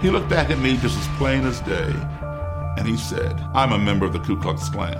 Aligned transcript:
He 0.00 0.10
looked 0.10 0.28
back 0.28 0.50
at 0.50 0.58
me 0.58 0.76
just 0.76 0.98
as 0.98 1.08
plain 1.16 1.44
as 1.44 1.60
day, 1.62 1.90
and 2.76 2.86
he 2.86 2.96
said, 2.98 3.32
I'm 3.54 3.72
a 3.72 3.78
member 3.78 4.04
of 4.04 4.12
the 4.12 4.18
Ku 4.18 4.38
Klux 4.38 4.68
Klan. 4.68 4.94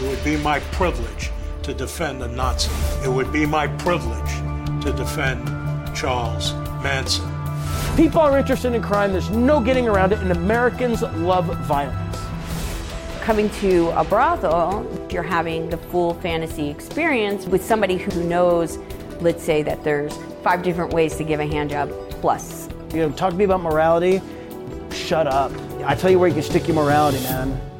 It 0.00 0.08
would 0.08 0.24
be 0.24 0.36
my 0.38 0.60
privilege 0.72 1.30
to 1.62 1.74
defend 1.74 2.22
a 2.22 2.28
Nazi. 2.28 2.70
It 3.04 3.12
would 3.12 3.30
be 3.32 3.44
my 3.44 3.66
privilege 3.66 4.30
to 4.82 4.92
defend 4.92 5.46
Charles 5.94 6.54
Manson. 6.82 7.30
People 7.96 8.20
are 8.20 8.38
interested 8.38 8.74
in 8.74 8.82
crime. 8.82 9.12
There's 9.12 9.30
no 9.30 9.60
getting 9.60 9.86
around 9.86 10.12
it, 10.12 10.18
and 10.20 10.32
Americans 10.32 11.02
love 11.02 11.46
violence. 11.66 12.18
Coming 13.20 13.50
to 13.60 13.90
a 13.90 14.04
brothel, 14.04 14.86
you're 15.10 15.22
having 15.22 15.70
the 15.70 15.76
full 15.76 16.14
fantasy 16.14 16.70
experience 16.70 17.46
with 17.46 17.64
somebody 17.64 17.98
who 17.98 18.24
knows, 18.24 18.78
let's 19.20 19.42
say, 19.42 19.62
that 19.62 19.84
there's 19.84 20.18
five 20.44 20.62
different 20.62 20.92
ways 20.92 21.16
to 21.16 21.24
give 21.24 21.40
a 21.40 21.44
handjob 21.44 21.88
plus. 22.20 22.68
You 22.92 22.98
know, 22.98 23.10
talk 23.10 23.30
to 23.30 23.36
me 23.36 23.44
about 23.44 23.62
morality. 23.62 24.20
Shut 24.92 25.26
up. 25.26 25.50
I 25.84 25.94
tell 25.94 26.10
you 26.10 26.18
where 26.18 26.28
you 26.28 26.34
can 26.34 26.42
stick 26.44 26.68
your 26.68 26.76
morality, 26.76 27.18
man. 27.24 27.73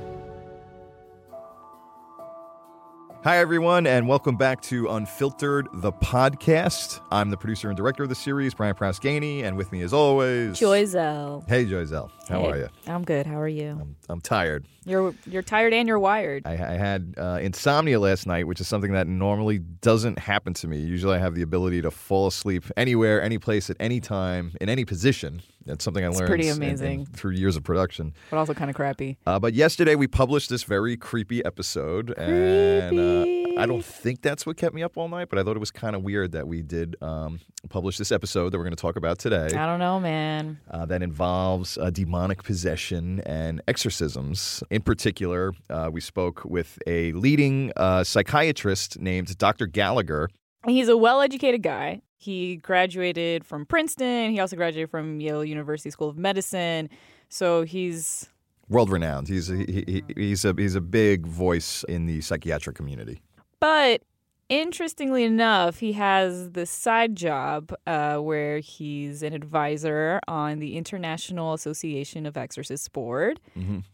Hi, 3.24 3.38
everyone, 3.38 3.87
and 3.87 4.06
welcome 4.06 4.37
back 4.37 4.60
to 4.64 4.87
Unfiltered, 4.87 5.66
the 5.73 5.91
podcast. 5.92 7.01
I'm 7.10 7.30
the 7.30 7.38
producer 7.38 7.69
and 7.69 7.77
director 7.77 8.02
of 8.02 8.10
the 8.10 8.14
series, 8.14 8.52
Brian 8.52 8.74
Prasgani, 8.74 9.45
and 9.45 9.56
with 9.56 9.73
me, 9.73 9.80
as 9.80 9.95
always, 9.95 10.60
Joyzel. 10.60 11.48
Hey, 11.48 11.64
Joyzel. 11.64 12.10
How 12.28 12.41
Hey, 12.41 12.50
are 12.50 12.56
you? 12.59 12.69
I'm 12.87 13.02
good. 13.02 13.24
How 13.24 13.41
are 13.41 13.48
you? 13.48 13.78
I'm, 13.80 13.97
I'm 14.10 14.20
tired. 14.20 14.66
You're 14.84 15.14
you're 15.24 15.41
tired 15.41 15.73
and 15.73 15.88
you're 15.88 15.98
wired. 15.98 16.42
I, 16.47 16.52
I 16.52 16.77
had 16.77 17.14
uh, 17.16 17.38
insomnia 17.41 17.98
last 17.98 18.27
night, 18.27 18.47
which 18.47 18.60
is 18.60 18.69
something 18.69 18.92
that 18.92 19.06
normally 19.06 19.59
doesn't 19.59 20.19
happen 20.19 20.52
to 20.52 20.69
me. 20.69 20.80
Usually, 20.80 21.16
I 21.16 21.19
have 21.19 21.34
the 21.34 21.41
ability 21.41 21.80
to 21.80 21.91
fall 21.91 22.27
asleep 22.27 22.64
anywhere, 22.77 23.22
any 23.22 23.38
place, 23.38 23.70
at 23.70 23.78
any 23.80 24.00
time, 24.00 24.52
in 24.61 24.69
any 24.69 24.84
position. 24.84 25.41
That's 25.66 25.82
something 25.84 26.04
I 26.04 26.09
It's 26.09 26.18
learned 26.18 26.28
pretty 26.28 26.48
in- 26.48 26.56
in- 26.56 26.62
amazing. 26.62 27.06
through 27.06 27.32
years 27.32 27.56
of 27.56 27.62
production. 27.64 28.12
but 28.30 28.36
also 28.36 28.52
kind 28.55 28.69
of 28.70 28.77
crappy. 28.77 29.16
Uh, 29.27 29.38
but 29.38 29.55
yesterday 29.55 29.94
we 29.94 30.06
published 30.06 30.50
this 30.50 30.62
very 30.64 30.97
creepy 30.97 31.44
episode, 31.44 32.12
and 32.19 32.98
uh, 32.98 33.61
I 33.61 33.66
don't 33.66 33.84
think 33.84 34.20
that's 34.20 34.44
what 34.44 34.56
kept 34.56 34.75
me 34.75 34.83
up 34.83 34.97
all 34.97 35.08
night. 35.08 35.28
But 35.30 35.38
I 35.38 35.42
thought 35.42 35.56
it 35.56 35.61
was 35.61 35.70
kind 35.70 35.97
of 35.97 36.03
weird 36.03 36.33
that 36.33 36.47
we 36.47 36.62
did 36.62 36.97
um, 37.03 37.41
publish 37.70 37.97
this 37.97 38.12
episode 38.12 38.50
that 38.50 38.58
we're 38.58 38.64
going 38.64 38.77
to 38.77 38.80
talk 38.80 38.97
about 38.97 39.19
today. 39.19 39.47
I 39.47 39.66
don't 39.66 39.78
know, 39.78 39.98
man. 40.00 40.58
Uh, 40.70 40.84
that 40.86 41.03
involves 41.03 41.78
uh, 41.78 41.91
demonic 41.91 42.42
possession 42.42 43.20
and 43.20 43.62
exorcisms. 43.66 44.62
In 44.70 44.83
particular, 44.83 45.53
uh, 45.70 45.88
we 45.92 46.00
spoke 46.00 46.44
with 46.44 46.78
a 46.86 47.12
leading 47.12 47.72
uh, 47.77 48.05
psychiatrist 48.05 48.98
named 49.00 49.36
Dr. 49.38 49.66
Gallagher. 49.66 50.28
He's 50.66 50.88
a 50.88 50.97
well-educated 50.97 51.62
guy. 51.62 52.00
He 52.16 52.56
graduated 52.56 53.44
from 53.44 53.66
Princeton. 53.66 54.30
He 54.30 54.40
also 54.40 54.56
graduated 54.56 54.90
from 54.90 55.20
Yale 55.20 55.44
University 55.44 55.90
School 55.90 56.08
of 56.08 56.16
Medicine. 56.16 56.88
So 57.28 57.62
he's 57.62 58.28
World 58.68 58.90
renowned. 58.90 59.28
He's 59.28 59.50
a, 59.50 59.56
he, 59.56 59.84
he- 59.86 60.04
he's 60.16 60.44
a 60.44 60.54
he's 60.56 60.74
a 60.74 60.80
big 60.80 61.26
voice 61.26 61.84
in 61.88 62.06
the 62.06 62.20
psychiatric 62.22 62.76
community. 62.76 63.20
But 63.60 64.02
interestingly 64.48 65.24
enough, 65.24 65.78
he 65.78 65.92
has 65.92 66.50
this 66.52 66.70
side 66.70 67.16
job 67.16 67.74
uh, 67.86 68.18
where 68.18 68.58
he's 68.60 69.22
an 69.22 69.32
advisor 69.32 70.20
on 70.28 70.58
the 70.58 70.76
International 70.76 71.54
Association 71.54 72.26
of 72.26 72.36
Exorcists 72.36 72.88
Board, 72.88 73.40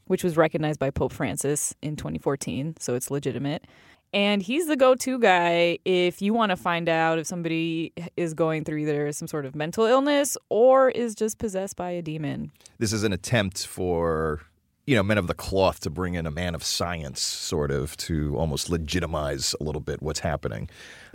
which 0.06 0.22
was 0.24 0.36
recognized 0.36 0.78
by 0.80 0.90
Pope 0.90 1.12
Francis 1.12 1.74
in 1.82 1.96
2014. 1.96 2.74
So 2.80 2.94
it's 2.94 3.10
legitimate. 3.10 3.66
And 4.12 4.42
he's 4.42 4.66
the 4.66 4.76
go 4.76 4.94
to 4.96 5.18
guy 5.18 5.78
if 5.84 6.20
you 6.20 6.34
want 6.34 6.50
to 6.50 6.56
find 6.56 6.88
out 6.88 7.18
if 7.18 7.26
somebody 7.26 7.92
is 8.16 8.34
going 8.34 8.64
through 8.64 8.78
either 8.78 9.12
some 9.12 9.28
sort 9.28 9.46
of 9.46 9.54
mental 9.54 9.84
illness 9.84 10.36
or 10.48 10.90
is 10.90 11.14
just 11.14 11.38
possessed 11.38 11.76
by 11.76 11.90
a 11.90 12.02
demon. 12.02 12.50
this 12.78 12.92
is 12.92 13.04
an 13.04 13.12
attempt 13.12 13.66
for 13.66 14.40
you 14.86 14.96
know 14.96 15.02
men 15.02 15.18
of 15.18 15.28
the 15.28 15.34
cloth 15.34 15.78
to 15.80 15.90
bring 15.90 16.14
in 16.14 16.26
a 16.26 16.30
man 16.30 16.54
of 16.54 16.64
science 16.64 17.20
sort 17.20 17.70
of 17.70 17.96
to 17.96 18.36
almost 18.36 18.68
legitimize 18.68 19.54
a 19.60 19.62
little 19.62 19.80
bit 19.80 20.02
what's 20.02 20.20
happening 20.20 20.68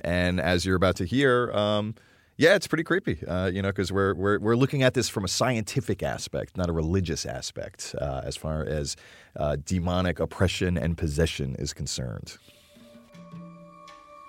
and 0.03 0.39
as 0.39 0.65
you're 0.65 0.75
about 0.77 0.95
to 0.95 1.03
hear 1.03 1.51
um, 1.51 1.93
yeah 2.37 2.55
it's 2.55 2.67
pretty 2.67 2.83
creepy 2.83 3.25
uh, 3.27 3.47
you 3.47 3.61
know 3.61 3.69
because 3.69 3.91
we're, 3.91 4.13
we're, 4.13 4.39
we're 4.39 4.55
looking 4.55 4.83
at 4.83 4.93
this 4.93 5.09
from 5.09 5.25
a 5.25 5.27
scientific 5.27 6.01
aspect 6.01 6.55
not 6.55 6.69
a 6.69 6.73
religious 6.73 7.25
aspect 7.25 7.93
uh, 7.99 8.21
as 8.23 8.37
far 8.37 8.63
as 8.63 8.95
uh, 9.35 9.57
demonic 9.65 10.19
oppression 10.21 10.77
and 10.77 10.97
possession 10.97 11.55
is 11.59 11.73
concerned 11.73 12.37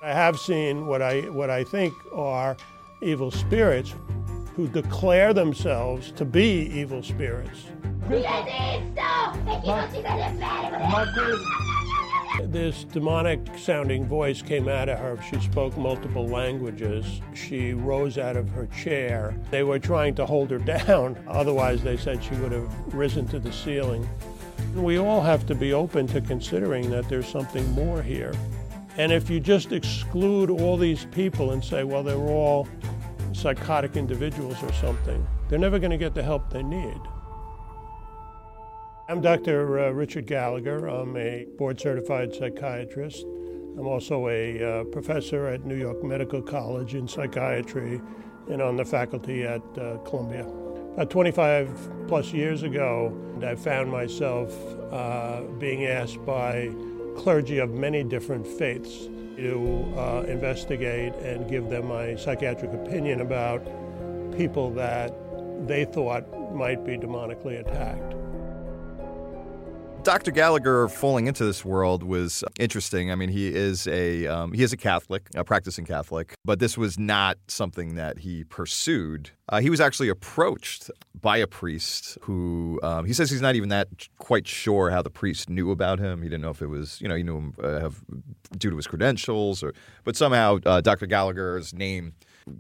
I 0.07 0.13
have 0.13 0.39
seen 0.39 0.87
what 0.87 1.03
I 1.03 1.23
what 1.23 1.51
I 1.51 1.65
think 1.65 1.93
are 2.13 2.57
evil 3.01 3.33
spirits 3.33 3.93
who 4.55 4.69
declare 4.69 5.35
themselves 5.35 6.13
to 6.13 6.25
be 6.25 6.71
evil 6.73 7.03
spirits. 7.03 7.65
This 12.45 12.85
demonic 12.85 13.41
sounding 13.59 14.07
voice 14.07 14.43
came 14.43 14.69
out 14.69 14.89
of 14.89 15.01
her. 15.01 15.19
She 15.29 15.41
spoke 15.41 15.77
multiple 15.77 16.29
languages. 16.29 17.21
She 17.35 17.73
rose 17.73 18.17
out 18.17 18.37
of 18.37 18.49
her 18.51 18.67
chair. 18.67 19.37
They 19.51 19.65
were 19.65 19.81
trying 19.81 20.15
to 20.15 20.27
hold 20.27 20.53
her 20.53 20.59
down, 20.77 21.21
otherwise, 21.27 21.83
they 21.83 21.97
said 21.97 22.23
she 22.23 22.37
would 22.37 22.53
have 22.53 22.95
risen 22.95 23.27
to 23.29 23.41
the 23.41 23.51
ceiling. 23.51 24.09
We 24.77 24.99
all 24.99 25.21
have 25.21 25.47
to 25.47 25.57
be 25.57 25.73
open 25.73 26.07
to 26.09 26.21
considering 26.21 26.91
that 26.91 27.09
there's 27.09 27.27
something 27.27 27.69
more 27.73 28.03
here. 28.03 28.33
And 28.99 29.13
if 29.13 29.29
you 29.29 29.41
just 29.41 29.73
exclude 29.73 30.49
all 30.51 30.79
these 30.79 31.05
people 31.07 31.51
and 31.51 31.63
say, 31.63 31.85
well, 31.85 32.03
they're 32.03 32.17
all 32.17 32.67
psychotic 33.33 33.95
individuals 33.95 34.63
or 34.63 34.73
something, 34.73 35.27
they're 35.49 35.59
never 35.59 35.79
going 35.79 35.91
to 35.91 35.99
get 35.99 36.15
the 36.15 36.23
help 36.23 36.49
they 36.51 36.63
need. 36.63 37.01
I'm 39.09 39.21
Dr. 39.21 39.79
uh, 39.79 39.91
Richard 39.91 40.27
Gallagher. 40.27 40.87
I'm 40.87 41.17
a 41.17 41.47
board 41.59 41.79
certified 41.79 42.35
psychiatrist. 42.35 43.23
I'm 43.79 43.87
also 43.87 44.29
a 44.29 44.81
uh, 44.81 44.85
professor 44.85 45.47
at 45.47 45.65
New 45.67 45.77
York 45.77 46.03
Medical 46.03 46.41
College 46.41 46.95
in 46.95 47.07
psychiatry 47.07 48.01
and 48.51 48.63
on 48.63 48.77
the 48.77 48.85
faculty 48.85 49.45
at 49.45 49.61
uh, 49.79 49.99
Columbia. 49.99 50.47
About 50.95 51.11
25 51.11 52.09
plus 52.09 52.33
years 52.33 52.63
ago, 52.63 53.15
I 53.45 53.55
found 53.55 53.93
myself 53.93 54.51
uh, 54.91 55.43
being 55.59 55.85
asked 55.85 56.25
by 56.25 56.71
clergy 57.17 57.59
of 57.59 57.71
many 57.71 58.05
different 58.05 58.47
faiths 58.47 59.09
to 59.37 59.95
uh, 59.97 60.25
investigate 60.29 61.13
and 61.17 61.49
give 61.49 61.69
them 61.69 61.89
my 61.89 62.17
psychiatric 62.17 62.73
opinion 62.73 63.21
about 63.21 63.65
people 64.37 64.71
that 64.73 65.13
they 65.67 65.85
thought 65.85 66.25
might 66.55 66.85
be 66.85 66.97
demonically 66.97 67.61
attacked. 67.61 68.16
Dr. 70.07 70.31
Gallagher 70.31 70.87
falling 70.87 71.27
into 71.27 71.45
this 71.45 71.65
world 71.65 72.05
was 72.05 72.45
interesting. 72.61 73.11
I 73.11 73.17
mean, 73.17 73.29
he 73.29 73.53
is 73.53 73.89
a 73.89 74.29
um, 74.29 74.53
he 74.53 74.63
is 74.63 74.73
a 74.73 74.77
Catholic, 74.77 75.29
a 75.35 75.43
practicing 75.43 75.85
Catholic, 75.85 76.33
but 76.45 76.61
this 76.61 76.79
was 76.79 76.97
not 76.97 77.39
something 77.49 77.97
that 77.97 78.21
he 78.21 78.45
pursued. 78.45 79.31
Uh, 79.49 79.61
he 79.61 79.69
was 79.69 79.81
actually 79.81 80.09
approached 80.09 80.93
by 81.21 81.39
a 81.39 81.49
priest 81.49 82.19
who 82.21 82.79
um, 82.85 83.05
he 83.05 83.13
says 83.13 83.31
he's 83.33 83.41
not 83.41 83.57
even 83.57 83.69
that 83.71 83.89
quite 84.19 84.47
sure 84.47 84.91
how 84.91 85.03
the 85.03 85.11
priest 85.11 85.51
knew 85.51 85.73
about 85.73 85.99
him. 85.99 86.23
He 86.23 86.29
didn't 86.29 86.43
know 86.43 86.51
if 86.51 86.63
it 86.63 86.69
was 86.69 87.01
you 87.01 87.09
know 87.09 87.17
he 87.17 87.25
knew 87.25 87.39
him 87.39 87.55
uh, 87.61 87.81
have, 87.81 88.01
due 88.57 88.71
to 88.71 88.77
his 88.77 88.87
credentials 88.87 89.61
or 89.61 89.75
but 90.05 90.15
somehow 90.15 90.61
uh, 90.67 90.81
Dr. 90.83 91.07
Gallagher's 91.07 91.75
name 91.75 92.15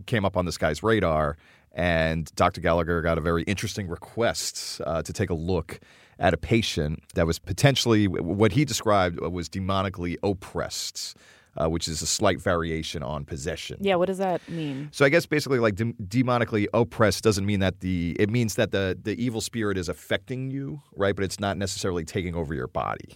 came 0.07 0.25
up 0.25 0.37
on 0.37 0.47
this 0.47 0.59
guy's 0.59 0.83
radar. 0.83 1.37
And 1.79 2.35
Dr. 2.37 2.63
Gallagher 2.63 3.03
got 3.03 3.19
a 3.19 3.21
very 3.21 3.43
interesting 3.43 3.87
request 3.87 4.81
uh, 4.87 5.03
to 5.03 5.13
take 5.13 5.29
a 5.29 5.35
look 5.35 5.79
at 6.19 6.33
a 6.35 6.37
patient 6.37 7.01
that 7.15 7.27
was 7.27 7.39
potentially 7.39 8.09
what 8.09 8.53
he 8.53 8.65
described 8.65 9.21
was 9.21 9.49
demonically 9.49 10.17
oppressed, 10.23 11.17
uh, 11.59 11.69
which 11.69 11.89
is 11.89 12.03
a 12.03 12.07
slight 12.07 12.41
variation 12.41 13.03
on 13.03 13.25
possession. 13.25 13.77
Yeah, 13.81 13.97
what 13.97 14.07
does 14.07 14.19
that 14.19 14.47
mean? 14.49 14.89
So 14.93 15.05
I 15.05 15.09
guess 15.09 15.27
basically, 15.27 15.59
like 15.59 15.75
dem- 15.75 15.95
demonically 16.03 16.67
oppressed 16.75 17.23
doesn't 17.25 17.45
mean 17.47 17.61
that 17.61 17.81
the 17.81 18.17
it 18.19 18.31
means 18.31 18.55
that 18.57 18.73
the 18.73 18.99
the 19.01 19.21
evil 19.23 19.41
spirit 19.41 19.77
is 19.79 19.89
affecting 19.89 20.51
you, 20.51 20.81
right? 20.97 21.15
But 21.15 21.25
it's 21.25 21.41
not 21.41 21.57
necessarily 21.59 22.05
taking 22.05 22.35
over 22.35 22.55
your 22.55 22.69
body. 22.69 23.09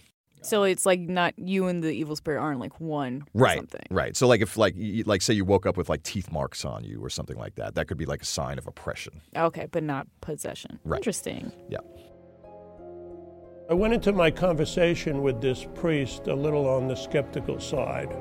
So 0.43 0.63
it's 0.63 0.87
like 0.87 0.99
not 0.99 1.37
you 1.37 1.67
and 1.67 1.83
the 1.83 1.91
evil 1.91 2.15
spirit 2.15 2.39
aren't 2.41 2.59
like 2.59 2.79
one 2.81 3.25
or 3.35 3.41
Right, 3.43 3.57
something. 3.57 3.83
right. 3.91 4.17
So 4.17 4.27
like 4.27 4.41
if 4.41 4.57
like 4.57 4.73
y- 4.75 5.03
like 5.05 5.21
say 5.21 5.35
you 5.35 5.45
woke 5.45 5.67
up 5.67 5.77
with 5.77 5.87
like 5.87 6.01
teeth 6.01 6.31
marks 6.31 6.65
on 6.65 6.83
you 6.83 6.99
or 7.03 7.11
something 7.11 7.37
like 7.37 7.55
that, 7.55 7.75
that 7.75 7.87
could 7.87 7.97
be 7.97 8.05
like 8.07 8.23
a 8.23 8.25
sign 8.25 8.57
of 8.57 8.65
oppression. 8.65 9.21
Okay, 9.37 9.67
but 9.71 9.83
not 9.83 10.07
possession. 10.21 10.79
Right. 10.83 10.97
Interesting. 10.97 11.51
Yeah. 11.69 11.77
I 13.71 13.73
went 13.73 13.93
into 13.93 14.11
my 14.11 14.29
conversation 14.31 15.21
with 15.21 15.39
this 15.39 15.65
priest 15.75 16.27
a 16.27 16.35
little 16.35 16.67
on 16.67 16.89
the 16.89 16.95
skeptical 16.95 17.61
side. 17.61 18.13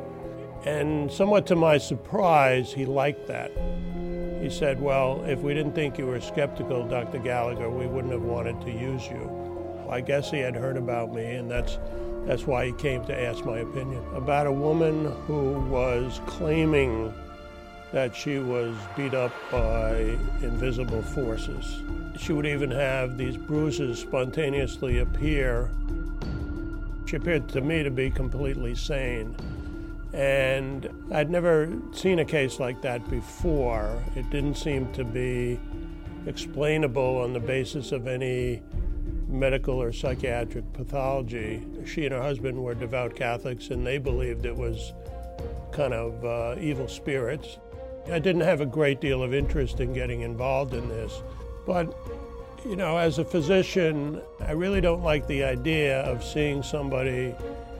And 0.65 1.11
somewhat 1.11 1.45
to 1.49 1.57
my 1.57 1.77
surprise, 1.77 2.73
he 2.73 2.87
liked 2.87 3.27
that. 3.27 3.51
He 4.41 4.49
said, 4.49 4.81
Well, 4.81 5.25
if 5.25 5.41
we 5.41 5.53
didn't 5.53 5.75
think 5.75 5.99
you 5.99 6.07
were 6.07 6.21
skeptical, 6.21 6.87
Dr. 6.87 7.19
Gallagher, 7.19 7.69
we 7.69 7.89
wouldn't 7.89 8.13
have 8.13 8.23
wanted 8.23 8.61
to 8.61 8.71
use 8.71 9.09
you. 9.09 9.27
Well, 9.27 9.91
I 9.91 10.03
guess 10.03 10.31
he 10.31 10.39
had 10.39 10.55
heard 10.55 10.77
about 10.77 11.13
me, 11.13 11.35
and 11.35 11.51
that's, 11.51 11.81
that's 12.27 12.47
why 12.47 12.67
he 12.67 12.73
came 12.75 13.05
to 13.07 13.21
ask 13.21 13.45
my 13.45 13.59
opinion 13.59 14.05
about 14.15 14.47
a 14.47 14.53
woman 14.53 15.07
who 15.27 15.55
was 15.69 16.21
claiming 16.27 17.13
that 17.93 18.15
she 18.15 18.39
was 18.39 18.77
beat 18.97 19.15
up 19.15 19.33
by 19.51 20.17
invisible 20.43 21.03
forces. 21.03 21.83
She 22.19 22.33
would 22.33 22.47
even 22.47 22.71
have 22.71 23.17
these 23.17 23.37
bruises 23.37 23.99
spontaneously 23.99 24.99
appear. 24.99 25.71
She 27.07 27.17
appeared 27.17 27.49
to 27.51 27.61
me 27.61 27.83
to 27.83 27.91
be 27.91 28.11
completely 28.11 28.75
sane. 28.75 29.35
And 30.13 30.89
I'd 31.13 31.31
never 31.31 31.73
seen 31.93 32.19
a 32.19 32.25
case 32.25 32.61
like 32.61 32.83
that 32.83 33.09
before. 33.11 34.03
It 34.17 34.29
didn't 34.31 34.57
seem 34.57 34.93
to 34.93 35.05
be 35.05 35.59
explainable 36.27 37.19
on 37.19 37.33
the 37.33 37.41
basis 37.41 37.93
of 37.93 38.07
any 38.07 38.63
medical 39.29 39.81
or 39.81 39.93
psychiatric 39.93 40.73
pathology. 40.73 41.65
She 41.87 42.05
and 42.05 42.15
her 42.15 42.23
husband 42.23 42.63
were 42.63 42.75
devout 42.75 43.15
Catholics, 43.15 43.69
and 43.69 43.87
they 43.87 43.99
believed 43.99 44.45
it 44.45 44.57
was 44.57 44.93
kind 45.73 45.95
of 45.95 46.25
uh, 46.25 46.61
evil 46.61 46.89
spirits. 46.89 47.59
I 48.07 48.19
didn't 48.19 48.43
have 48.43 48.61
a 48.61 48.67
great 48.67 49.01
deal 49.01 49.23
of 49.23 49.35
interest 49.35 49.81
in 49.81 49.93
getting 49.93 50.23
involved 50.23 50.75
in 50.75 50.89
this, 50.89 51.23
but 51.67 51.95
you 52.65 52.77
know, 52.77 52.99
as 52.99 53.19
a 53.19 53.25
physician, 53.25 54.21
I 54.41 54.53
really 54.53 54.81
don't 54.81 55.03
like 55.03 55.27
the 55.27 55.45
idea 55.45 56.01
of 56.01 56.23
seeing 56.23 56.63
somebody 56.63 57.35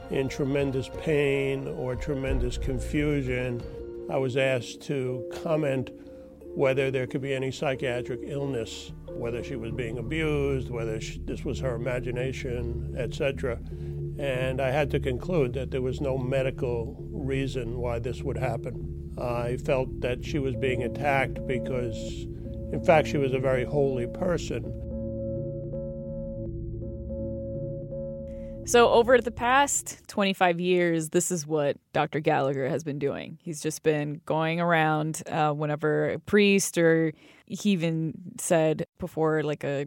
in 0.09 0.27
tremendous 0.27 0.89
pain 1.01 1.67
or 1.67 1.95
tremendous 1.95 2.57
confusion. 2.57 3.61
I 4.09 4.17
was 4.17 4.37
asked 4.37 4.81
to 4.83 5.23
comment 5.43 5.91
whether 6.55 6.91
there 6.91 7.07
could 7.07 7.21
be 7.21 7.33
any 7.33 7.51
psychiatric 7.51 8.21
illness, 8.23 8.91
whether 9.07 9.43
she 9.43 9.55
was 9.55 9.71
being 9.71 9.99
abused, 9.99 10.69
whether 10.69 10.99
she, 10.99 11.19
this 11.19 11.45
was 11.45 11.59
her 11.59 11.75
imagination, 11.75 12.93
etc. 12.97 13.59
And 14.19 14.61
I 14.61 14.71
had 14.71 14.91
to 14.91 14.99
conclude 14.99 15.53
that 15.53 15.71
there 15.71 15.81
was 15.81 16.01
no 16.01 16.17
medical 16.17 16.95
reason 17.11 17.79
why 17.79 17.99
this 17.99 18.21
would 18.21 18.37
happen. 18.37 19.13
I 19.17 19.57
felt 19.57 20.01
that 20.01 20.23
she 20.23 20.39
was 20.39 20.55
being 20.55 20.83
attacked 20.83 21.45
because, 21.47 21.97
in 22.71 22.81
fact, 22.85 23.07
she 23.07 23.17
was 23.17 23.33
a 23.33 23.39
very 23.39 23.65
holy 23.65 24.07
person. 24.07 24.81
So, 28.65 28.89
over 28.89 29.19
the 29.19 29.31
past 29.31 29.99
25 30.07 30.59
years, 30.59 31.09
this 31.09 31.31
is 31.31 31.47
what 31.47 31.77
Dr. 31.93 32.19
Gallagher 32.19 32.69
has 32.69 32.83
been 32.83 32.99
doing. 32.99 33.37
He's 33.41 33.59
just 33.59 33.81
been 33.81 34.21
going 34.25 34.61
around 34.61 35.23
uh, 35.27 35.51
whenever 35.51 36.11
a 36.11 36.19
priest 36.19 36.77
or 36.77 37.11
he 37.51 37.71
even 37.71 38.13
said 38.39 38.85
before, 38.97 39.43
like 39.43 39.63
a 39.63 39.85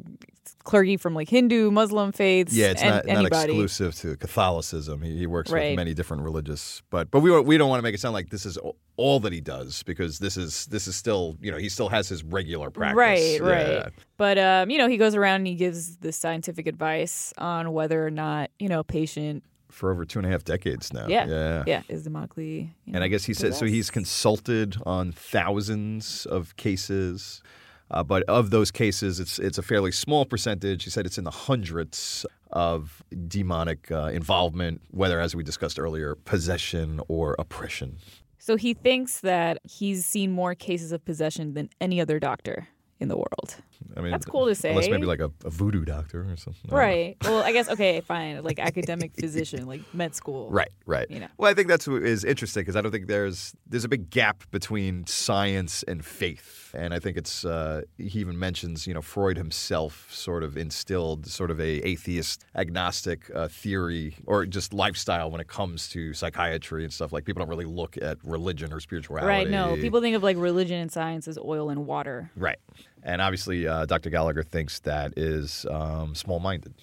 clergy 0.65 0.97
from 0.97 1.15
like 1.15 1.29
Hindu, 1.29 1.71
Muslim 1.71 2.13
faiths. 2.13 2.53
Yeah, 2.53 2.71
it's 2.71 2.83
not, 2.83 3.07
not 3.07 3.25
exclusive 3.27 3.95
to 3.97 4.17
Catholicism. 4.17 5.03
He, 5.03 5.19
he 5.19 5.27
works 5.27 5.51
right. 5.51 5.71
with 5.71 5.77
many 5.77 5.95
different 5.95 6.23
religious, 6.23 6.83
but 6.91 7.11
but 7.11 7.21
we 7.21 7.39
we 7.41 7.57
don't 7.57 7.69
want 7.69 7.79
to 7.79 7.83
make 7.83 7.95
it 7.95 8.01
sound 8.01 8.13
like 8.13 8.31
this 8.31 8.45
is 8.45 8.59
all 8.97 9.21
that 9.21 9.33
he 9.33 9.41
does 9.41 9.83
because 9.85 10.19
this 10.19 10.37
is 10.37 10.67
this 10.67 10.87
is 10.87 10.95
still 10.95 11.37
you 11.41 11.51
know 11.51 11.59
he 11.59 11.69
still 11.69 11.89
has 11.89 12.09
his 12.09 12.23
regular 12.23 12.71
practice. 12.71 12.97
Right, 12.97 13.41
yeah. 13.41 13.83
right. 13.83 13.93
But 14.17 14.39
um, 14.39 14.71
you 14.71 14.79
know 14.79 14.89
he 14.89 14.99
goes 14.99 15.15
around 15.15 15.37
and 15.37 15.47
he 15.47 15.55
gives 15.55 15.97
the 15.97 16.13
scientific 16.13 16.67
advice 16.67 17.33
on 17.39 17.73
whether 17.73 18.07
or 18.07 18.11
not 18.11 18.51
you 18.59 18.69
know 18.69 18.81
a 18.81 18.85
patient 18.85 19.43
for 19.75 19.91
over 19.91 20.05
two 20.05 20.19
and 20.19 20.26
a 20.26 20.31
half 20.31 20.44
decades 20.44 20.93
now. 20.93 21.06
Yeah, 21.09 21.26
yeah, 21.26 21.65
yeah. 21.67 21.82
Is 21.88 22.06
demonically? 22.06 22.71
You 22.85 22.93
know, 22.93 22.97
and 22.97 23.05
I 23.05 23.09
guess 23.09 23.25
he 23.25 23.35
said 23.35 23.55
so. 23.55 23.67
He's 23.67 23.91
consulted 23.91 24.76
on 24.87 25.12
thousands 25.12 26.26
of 26.26 26.56
cases. 26.56 27.43
Uh, 27.91 28.03
but 28.03 28.23
of 28.25 28.50
those 28.50 28.71
cases, 28.71 29.21
it's 29.21 29.38
it's 29.38 29.59
a 29.59 29.62
fairly 29.62 29.93
small 29.93 30.25
percentage. 30.25 30.85
He 30.85 30.91
said 30.91 31.05
it's 31.05 31.19
in 31.19 31.25
the 31.25 31.31
hundreds 31.31 32.25
of 32.50 33.03
demonic 33.29 33.91
uh, 33.91 34.06
involvement, 34.06 34.81
whether, 34.91 35.21
as 35.21 35.35
we 35.35 35.43
discussed 35.43 35.79
earlier, 35.79 36.15
possession 36.15 37.00
or 37.09 37.35
oppression. 37.38 37.99
So 38.38 38.56
he 38.56 38.75
thinks 38.75 39.20
that 39.20 39.59
he's 39.65 40.06
seen 40.06 40.31
more 40.31 40.55
cases 40.55 40.93
of 40.93 41.05
possession 41.05 41.55
than 41.55 41.69
any 41.81 42.00
other 42.00 42.19
doctor 42.19 42.69
in 43.00 43.09
the 43.09 43.17
world. 43.17 43.56
I 43.97 44.01
mean, 44.01 44.11
that's 44.11 44.27
cool 44.27 44.47
to 44.47 44.55
say. 44.55 44.71
Unless 44.71 44.89
maybe 44.89 45.07
like 45.07 45.21
a, 45.21 45.31
a 45.45 45.51
voodoo 45.51 45.85
doctor 45.85 46.23
or 46.31 46.37
something. 46.37 46.71
Right. 46.71 47.17
well, 47.23 47.43
I 47.43 47.53
guess 47.53 47.69
okay, 47.69 48.01
fine. 48.01 48.43
Like 48.43 48.59
academic 48.59 49.13
physician, 49.19 49.67
like 49.67 49.83
med 49.95 50.15
school. 50.15 50.51
Right. 50.51 50.71
Right. 50.87 51.11
You 51.11 51.21
know. 51.21 51.29
Well, 51.39 51.51
I 51.51 51.55
think 51.55 51.69
that's 51.69 51.87
what 51.87 52.03
is 52.03 52.25
interesting 52.25 52.63
because 52.63 52.77
I 52.77 52.81
don't 52.81 52.93
think 52.93 53.07
there's 53.07 53.55
there's 53.67 53.85
a 53.85 53.89
big 53.89 54.11
gap 54.11 54.45
between 54.51 55.07
science 55.07 55.83
and 55.85 56.05
faith, 56.05 56.75
and 56.77 56.93
I 56.93 56.99
think 56.99 57.17
it's 57.17 57.45
uh, 57.45 57.83
he 57.99 58.21
even 58.21 58.39
mentions 58.39 58.87
you 58.87 58.95
know 58.95 59.03
Freud 59.03 59.37
himself 59.37 60.09
sort 60.13 60.43
of 60.43 60.57
instilled 60.57 61.27
sort 61.27 61.51
of 61.51 61.61
a 61.61 61.81
atheist 61.87 62.45
agnostic 62.55 63.31
uh, 63.35 63.49
theory 63.49 64.17
or 64.27 64.47
just 64.47 64.73
lifestyle 64.73 65.31
when 65.31 65.41
it 65.41 65.49
comes 65.49 65.89
to 65.91 66.13
psychiatry 66.13 66.85
and 66.85 66.93
stuff. 66.93 67.13
Like 67.13 67.25
people 67.25 67.41
don't 67.41 67.49
really 67.49 67.65
look 67.65 67.97
at 68.01 68.19
religion 68.25 68.73
or 68.73 68.81
spirituality. 68.81 69.27
Right. 69.27 69.49
No. 69.49 69.77
People 69.77 70.01
think 70.01 70.17
of 70.17 70.23
like 70.23 70.37
religion 70.37 70.81
and 70.81 70.91
science 70.91 71.29
as 71.29 71.39
oil 71.39 71.71
and 71.71 71.87
water. 71.87 72.31
Right. 72.37 72.59
And 73.05 73.21
obviously, 73.21 73.67
uh, 73.69 73.85
Dr. 73.85 74.09
Gallagher 74.09 74.43
thinks 74.43 74.81
that 74.81 75.12
is 75.17 75.67
um, 75.71 76.15
small 76.15 76.41
minded. 76.41 76.75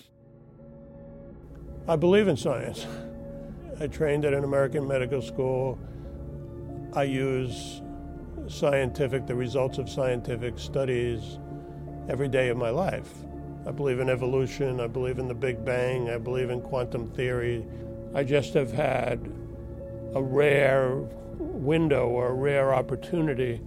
I 1.87 1.95
believe 1.95 2.27
in 2.27 2.37
science. 2.37 2.85
I 3.79 3.87
trained 3.87 4.23
at 4.25 4.33
an 4.33 4.43
American 4.43 4.87
medical 4.87 5.21
school. 5.21 5.79
I 6.93 7.03
use 7.03 7.81
scientific, 8.47 9.25
the 9.25 9.35
results 9.35 9.79
of 9.79 9.89
scientific 9.89 10.59
studies 10.59 11.39
every 12.07 12.27
day 12.27 12.49
of 12.49 12.57
my 12.57 12.69
life. 12.69 13.11
I 13.65 13.71
believe 13.71 13.99
in 13.99 14.09
evolution. 14.09 14.79
I 14.79 14.87
believe 14.87 15.17
in 15.17 15.27
the 15.27 15.33
Big 15.33 15.65
Bang. 15.65 16.11
I 16.11 16.19
believe 16.19 16.51
in 16.51 16.61
quantum 16.61 17.09
theory. 17.11 17.65
I 18.13 18.23
just 18.23 18.53
have 18.53 18.71
had 18.71 19.19
a 20.13 20.21
rare 20.21 20.97
window 21.39 22.07
or 22.09 22.29
a 22.29 22.33
rare 22.33 22.73
opportunity 22.73 23.61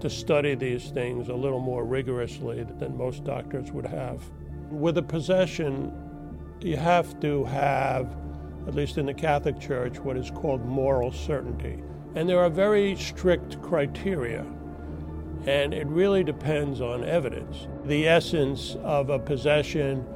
to 0.00 0.10
study 0.10 0.54
these 0.54 0.90
things 0.90 1.28
a 1.28 1.34
little 1.34 1.60
more 1.60 1.84
rigorously 1.84 2.66
than 2.78 2.96
most 2.96 3.24
doctors 3.24 3.72
would 3.72 3.86
have. 3.86 4.22
With 4.70 4.98
a 4.98 5.02
possession, 5.02 5.92
you 6.60 6.76
have 6.76 7.18
to 7.20 7.44
have, 7.44 8.14
at 8.66 8.74
least 8.74 8.98
in 8.98 9.06
the 9.06 9.14
Catholic 9.14 9.58
Church, 9.58 9.98
what 9.98 10.16
is 10.16 10.30
called 10.30 10.64
moral 10.64 11.12
certainty. 11.12 11.82
And 12.14 12.28
there 12.28 12.38
are 12.38 12.50
very 12.50 12.96
strict 12.96 13.60
criteria, 13.62 14.44
and 15.46 15.72
it 15.72 15.86
really 15.86 16.24
depends 16.24 16.80
on 16.80 17.04
evidence. 17.04 17.66
The 17.84 18.08
essence 18.08 18.76
of 18.82 19.10
a 19.10 19.18
possession 19.18 20.06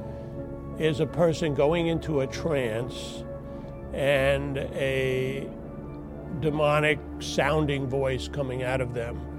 is 0.79 0.99
a 0.99 1.05
person 1.05 1.55
going 1.55 1.87
into 1.87 2.21
a 2.21 2.27
trance 2.27 3.23
and 3.93 4.57
a 4.57 5.47
demonic 6.39 6.99
sounding 7.19 7.87
voice 7.87 8.27
coming 8.27 8.63
out 8.63 8.81
of 8.81 8.93
them 8.93 9.33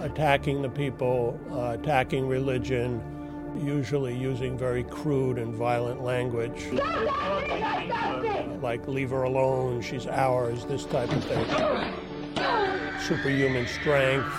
Attacking 0.00 0.60
the 0.60 0.68
people, 0.68 1.40
uh, 1.50 1.76
attacking 1.80 2.28
religion, 2.28 3.00
usually 3.64 4.14
using 4.14 4.58
very 4.58 4.84
crude 4.84 5.38
and 5.38 5.54
violent 5.54 6.02
language. 6.02 6.66
Like, 8.60 8.86
leave 8.86 9.10
her 9.10 9.22
alone, 9.22 9.80
she's 9.80 10.06
ours, 10.06 10.66
this 10.66 10.84
type 10.84 11.10
of 11.10 11.24
thing. 11.24 11.46
Superhuman 13.00 13.66
strength, 13.66 14.30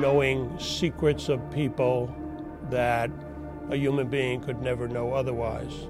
knowing 0.00 0.58
secrets 0.58 1.28
of 1.28 1.48
people 1.52 2.12
that 2.70 3.10
a 3.70 3.76
human 3.76 4.08
being 4.08 4.40
could 4.40 4.60
never 4.60 4.88
know 4.88 5.12
otherwise. 5.12 5.86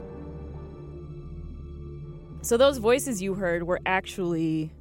So 2.43 2.57
those 2.57 2.79
voices 2.79 3.21
you 3.21 3.35
heard 3.35 3.65
were 3.65 3.81
actually 3.85 4.73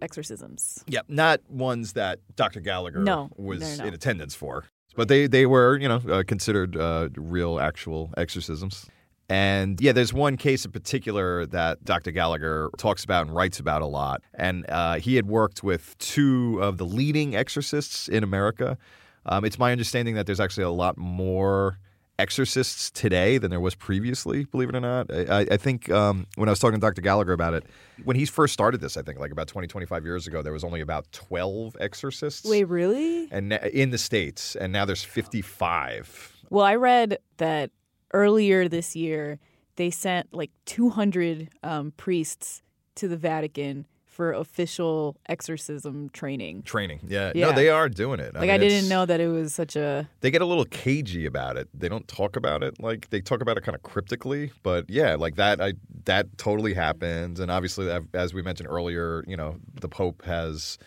exorcisms. 0.00 0.82
Yep, 0.88 1.06
not 1.08 1.40
ones 1.50 1.92
that 1.92 2.18
Dr. 2.34 2.60
Gallagher 2.60 3.00
no, 3.00 3.30
was 3.36 3.78
in 3.78 3.92
attendance 3.92 4.34
for. 4.34 4.64
But 4.96 5.08
they, 5.08 5.26
they 5.26 5.44
were, 5.44 5.76
you 5.76 5.88
know, 5.88 6.00
uh, 6.08 6.22
considered 6.26 6.76
uh, 6.76 7.10
real, 7.16 7.60
actual 7.60 8.10
exorcisms. 8.16 8.86
And 9.28 9.80
yeah, 9.80 9.92
there's 9.92 10.12
one 10.12 10.36
case 10.36 10.64
in 10.64 10.70
particular 10.70 11.46
that 11.46 11.84
Dr. 11.84 12.10
Gallagher 12.10 12.70
talks 12.78 13.04
about 13.04 13.26
and 13.26 13.34
writes 13.34 13.58
about 13.58 13.82
a 13.82 13.86
lot. 13.86 14.22
And 14.34 14.64
uh, 14.70 14.94
he 14.94 15.16
had 15.16 15.26
worked 15.26 15.62
with 15.62 15.96
two 15.98 16.58
of 16.62 16.78
the 16.78 16.86
leading 16.86 17.34
exorcists 17.34 18.08
in 18.08 18.22
America. 18.22 18.78
Um, 19.26 19.44
it's 19.44 19.58
my 19.58 19.72
understanding 19.72 20.14
that 20.14 20.26
there's 20.26 20.40
actually 20.40 20.64
a 20.64 20.70
lot 20.70 20.96
more 20.96 21.78
exorcists 22.18 22.90
today 22.90 23.38
than 23.38 23.50
there 23.50 23.60
was 23.60 23.74
previously, 23.74 24.44
believe 24.44 24.68
it 24.68 24.74
or 24.74 24.80
not. 24.80 25.12
I, 25.12 25.46
I 25.50 25.56
think 25.56 25.90
um, 25.90 26.26
when 26.36 26.48
I 26.48 26.52
was 26.52 26.58
talking 26.58 26.78
to 26.78 26.80
Dr. 26.80 27.02
Gallagher 27.02 27.32
about 27.32 27.54
it, 27.54 27.64
when 28.04 28.16
he 28.16 28.24
first 28.24 28.52
started 28.52 28.80
this, 28.80 28.96
I 28.96 29.02
think 29.02 29.18
like 29.18 29.32
about 29.32 29.48
20, 29.48 29.68
25 29.68 30.04
years 30.04 30.26
ago, 30.26 30.42
there 30.42 30.52
was 30.52 30.64
only 30.64 30.80
about 30.80 31.10
12 31.12 31.76
exorcists. 31.80 32.48
Wait, 32.48 32.64
really? 32.64 33.28
And 33.30 33.52
in 33.52 33.90
the 33.90 33.98
States, 33.98 34.56
and 34.56 34.72
now 34.72 34.84
there's 34.84 35.02
55. 35.02 36.44
Well, 36.50 36.64
I 36.64 36.76
read 36.76 37.18
that 37.38 37.70
earlier 38.12 38.68
this 38.68 38.94
year, 38.94 39.38
they 39.76 39.90
sent 39.90 40.32
like 40.32 40.50
200 40.66 41.50
um, 41.62 41.92
priests 41.96 42.62
to 42.96 43.08
the 43.08 43.16
Vatican 43.16 43.86
for 44.14 44.32
official 44.32 45.16
exorcism 45.28 46.08
training. 46.10 46.62
Training, 46.62 47.00
yeah. 47.08 47.32
Yeah. 47.34 47.46
No, 47.46 47.52
they 47.52 47.68
are 47.68 47.88
doing 47.88 48.20
it. 48.20 48.34
Like 48.34 48.48
I, 48.48 48.58
mean, 48.58 48.68
didn't 48.68 48.88
know 48.88 49.04
that 49.04 49.20
it 49.20 49.26
was 49.26 49.52
such 49.52 49.74
a 49.74 50.08
they 50.20 50.30
get 50.30 50.40
a 50.40 50.46
little 50.46 50.64
cagey 50.66 51.26
about 51.26 51.56
it. 51.56 51.68
They 51.74 51.88
don't 51.88 52.06
talk 52.06 52.36
about 52.36 52.62
it 52.62 52.80
like 52.80 53.10
they 53.10 53.20
talk 53.20 53.40
about 53.40 53.58
it 53.58 53.64
kind 53.64 53.74
of 53.74 53.82
cryptically, 53.82 54.52
but 54.62 54.88
yeah, 54.88 55.16
like 55.16 55.34
that. 55.36 55.60
I 55.60 55.74
that 56.04 56.38
totally 56.38 56.74
happens, 56.74 57.40
and 57.40 57.50
obviously, 57.50 57.90
as 58.14 58.32
we 58.32 58.42
mentioned 58.42 58.68
earlier, 58.70 59.24
you 59.26 59.36
know, 59.36 59.56
the 59.80 59.88
Pope 59.88 60.24
has 60.24 60.78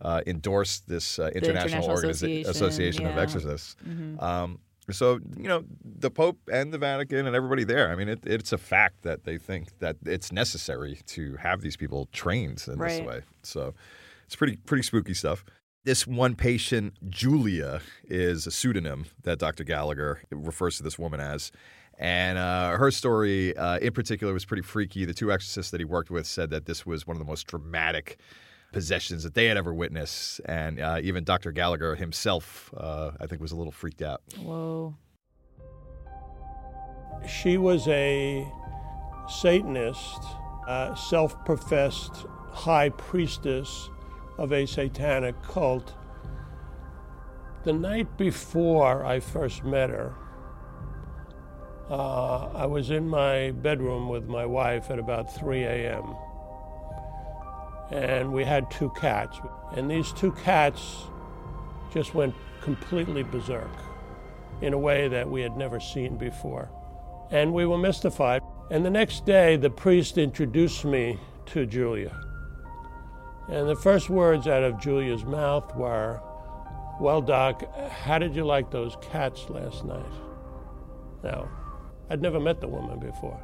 uh, 0.00 0.22
endorsed 0.26 0.88
this 0.88 1.18
uh, 1.18 1.30
international, 1.34 1.84
International 1.84 1.96
Organiza- 1.96 2.10
Association, 2.10 2.50
association 2.50 3.06
of 3.06 3.14
yeah. 3.16 3.22
exorcists. 3.22 3.76
Um, 4.18 4.58
so 4.92 5.18
you 5.36 5.48
know, 5.48 5.64
the 5.84 6.10
Pope 6.10 6.38
and 6.52 6.72
the 6.72 6.78
Vatican 6.78 7.26
and 7.26 7.34
everybody 7.34 7.64
there. 7.64 7.90
I 7.90 7.96
mean, 7.96 8.08
it, 8.08 8.20
it's 8.24 8.52
a 8.52 8.58
fact 8.58 9.02
that 9.02 9.24
they 9.24 9.38
think 9.38 9.78
that 9.80 9.96
it's 10.04 10.32
necessary 10.32 11.00
to 11.06 11.36
have 11.36 11.60
these 11.60 11.76
people 11.76 12.08
trained 12.12 12.64
in 12.66 12.78
this 12.78 13.00
way. 13.06 13.22
So 13.42 13.74
it's 14.26 14.36
pretty 14.36 14.56
pretty 14.56 14.82
spooky 14.82 15.14
stuff. 15.14 15.44
This 15.84 16.06
one 16.06 16.36
patient, 16.36 16.94
Julia, 17.10 17.80
is 18.04 18.46
a 18.46 18.52
pseudonym 18.52 19.06
that 19.24 19.40
Dr. 19.40 19.64
Gallagher 19.64 20.20
refers 20.30 20.76
to 20.76 20.84
this 20.84 20.96
woman 20.98 21.18
as. 21.18 21.50
And 21.98 22.38
uh, 22.38 22.76
her 22.76 22.90
story 22.90 23.56
uh, 23.56 23.78
in 23.78 23.92
particular 23.92 24.32
was 24.32 24.44
pretty 24.44 24.62
freaky. 24.62 25.04
The 25.04 25.14
two 25.14 25.32
exorcists 25.32 25.70
that 25.72 25.80
he 25.80 25.84
worked 25.84 26.10
with 26.10 26.26
said 26.26 26.50
that 26.50 26.66
this 26.66 26.86
was 26.86 27.06
one 27.06 27.16
of 27.16 27.18
the 27.18 27.26
most 27.26 27.46
dramatic 27.46 28.18
possessions 28.72 29.22
that 29.22 29.34
they 29.34 29.46
had 29.46 29.56
ever 29.56 29.72
witnessed. 29.72 30.40
And 30.46 30.80
uh, 30.80 30.98
even 31.02 31.24
Dr. 31.24 31.52
Gallagher 31.52 31.94
himself, 31.94 32.72
uh, 32.76 33.12
I 33.20 33.26
think, 33.26 33.40
was 33.40 33.52
a 33.52 33.56
little 33.56 33.72
freaked 33.72 34.02
out. 34.02 34.22
whoa. 34.38 34.96
She 37.28 37.56
was 37.56 37.86
a 37.86 38.50
Satanist, 39.28 40.24
a 40.66 40.96
self 40.96 41.44
professed 41.44 42.26
high 42.50 42.88
priestess 42.90 43.88
of 44.38 44.52
a 44.52 44.66
satanic 44.66 45.40
cult. 45.42 45.94
The 47.64 47.72
night 47.72 48.16
before 48.18 49.04
I 49.04 49.20
first 49.20 49.62
met 49.64 49.90
her, 49.90 50.14
uh, 51.88 52.48
I 52.54 52.66
was 52.66 52.90
in 52.90 53.08
my 53.08 53.52
bedroom 53.52 54.08
with 54.08 54.26
my 54.26 54.44
wife 54.44 54.90
at 54.90 54.98
about 54.98 55.34
3 55.34 55.62
a.m. 55.62 56.16
And 57.90 58.32
we 58.32 58.44
had 58.44 58.70
two 58.70 58.90
cats. 58.90 59.38
And 59.72 59.90
these 59.90 60.12
two 60.12 60.32
cats 60.32 61.04
just 61.92 62.14
went 62.14 62.34
completely 62.62 63.22
berserk 63.22 63.70
in 64.60 64.72
a 64.72 64.78
way 64.78 65.08
that 65.08 65.28
we 65.28 65.42
had 65.42 65.56
never 65.56 65.80
seen 65.80 66.16
before. 66.16 66.70
And 67.30 67.52
we 67.52 67.66
were 67.66 67.78
mystified. 67.78 68.42
And 68.70 68.84
the 68.84 68.90
next 68.90 69.26
day, 69.26 69.56
the 69.56 69.70
priest 69.70 70.16
introduced 70.16 70.84
me 70.84 71.18
to 71.46 71.66
Julia. 71.66 72.18
And 73.48 73.68
the 73.68 73.76
first 73.76 74.08
words 74.08 74.46
out 74.46 74.62
of 74.62 74.80
Julia's 74.80 75.24
mouth 75.24 75.74
were, 75.74 76.20
Well, 77.00 77.20
Doc, 77.20 77.64
how 77.90 78.18
did 78.18 78.36
you 78.36 78.44
like 78.44 78.70
those 78.70 78.96
cats 79.02 79.50
last 79.50 79.84
night? 79.84 80.12
Now, 81.24 81.48
I'd 82.08 82.22
never 82.22 82.40
met 82.40 82.60
the 82.60 82.68
woman 82.68 82.98
before. 82.98 83.40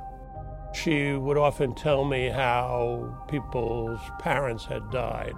She 0.82 1.12
would 1.12 1.37
often 1.37 1.75
tell 1.75 2.04
me 2.04 2.28
how 2.28 3.25
people's 3.28 4.00
parents 4.20 4.64
had 4.64 4.90
died. 4.90 5.35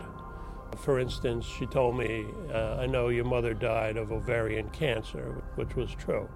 For 0.77 0.99
instance, 0.99 1.47
she 1.47 1.67
told 1.67 1.97
me, 1.97 2.27
uh, 2.53 2.77
I 2.81 2.87
know 2.87 3.09
your 3.09 3.25
mother 3.25 3.55
died 3.55 3.97
of 3.97 4.13
ovarian 4.13 4.69
cancer, 4.71 5.43
which 5.55 5.75
was 5.77 5.95
true. 5.95 6.29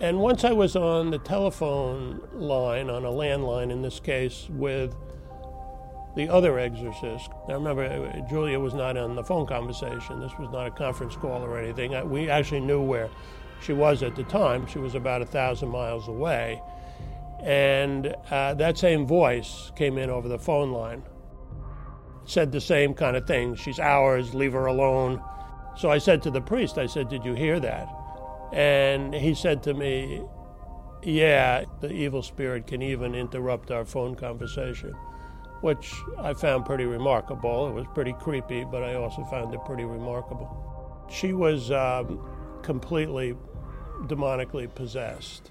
And 0.00 0.20
once 0.20 0.44
I 0.44 0.52
was 0.52 0.76
on 0.76 1.10
the 1.10 1.18
telephone 1.18 2.22
line, 2.32 2.88
on 2.88 3.04
a 3.04 3.10
landline 3.10 3.70
in 3.70 3.82
this 3.82 4.00
case, 4.00 4.48
with 4.50 4.94
the 6.16 6.28
other 6.28 6.58
exorcist. 6.58 7.30
Now 7.48 7.54
remember, 7.54 8.24
Julia 8.30 8.58
was 8.58 8.74
not 8.74 8.96
in 8.96 9.14
the 9.14 9.24
phone 9.24 9.46
conversation. 9.46 10.20
This 10.20 10.32
was 10.38 10.48
not 10.50 10.66
a 10.66 10.70
conference 10.70 11.16
call 11.16 11.42
or 11.42 11.58
anything. 11.58 11.92
We 12.08 12.30
actually 12.30 12.60
knew 12.60 12.80
where 12.80 13.10
she 13.60 13.72
was 13.72 14.02
at 14.02 14.16
the 14.16 14.24
time. 14.24 14.66
She 14.66 14.78
was 14.78 14.94
about 14.94 15.20
a 15.20 15.26
thousand 15.26 15.68
miles 15.68 16.08
away. 16.08 16.62
And 17.40 18.14
uh, 18.30 18.54
that 18.54 18.78
same 18.78 19.06
voice 19.06 19.70
came 19.76 19.98
in 19.98 20.10
over 20.10 20.28
the 20.28 20.38
phone 20.38 20.72
line. 20.72 21.02
Said 22.24 22.52
the 22.52 22.60
same 22.60 22.94
kind 22.94 23.16
of 23.16 23.26
thing. 23.26 23.54
She's 23.54 23.78
ours, 23.78 24.34
leave 24.34 24.52
her 24.52 24.66
alone. 24.66 25.22
So 25.76 25.90
I 25.90 25.98
said 25.98 26.22
to 26.24 26.30
the 26.30 26.40
priest, 26.40 26.76
I 26.76 26.86
said, 26.86 27.08
Did 27.08 27.24
you 27.24 27.34
hear 27.34 27.60
that? 27.60 27.88
And 28.52 29.14
he 29.14 29.34
said 29.34 29.62
to 29.62 29.74
me, 29.74 30.22
Yeah, 31.02 31.64
the 31.80 31.90
evil 31.90 32.22
spirit 32.22 32.66
can 32.66 32.82
even 32.82 33.14
interrupt 33.14 33.70
our 33.70 33.84
phone 33.84 34.14
conversation, 34.14 34.92
which 35.60 35.94
I 36.18 36.34
found 36.34 36.66
pretty 36.66 36.84
remarkable. 36.84 37.68
It 37.68 37.72
was 37.72 37.86
pretty 37.94 38.14
creepy, 38.14 38.64
but 38.64 38.82
I 38.82 38.94
also 38.94 39.24
found 39.24 39.54
it 39.54 39.60
pretty 39.64 39.84
remarkable. 39.84 41.06
She 41.10 41.32
was 41.32 41.70
um, 41.70 42.60
completely 42.62 43.36
demonically 44.02 44.72
possessed. 44.74 45.50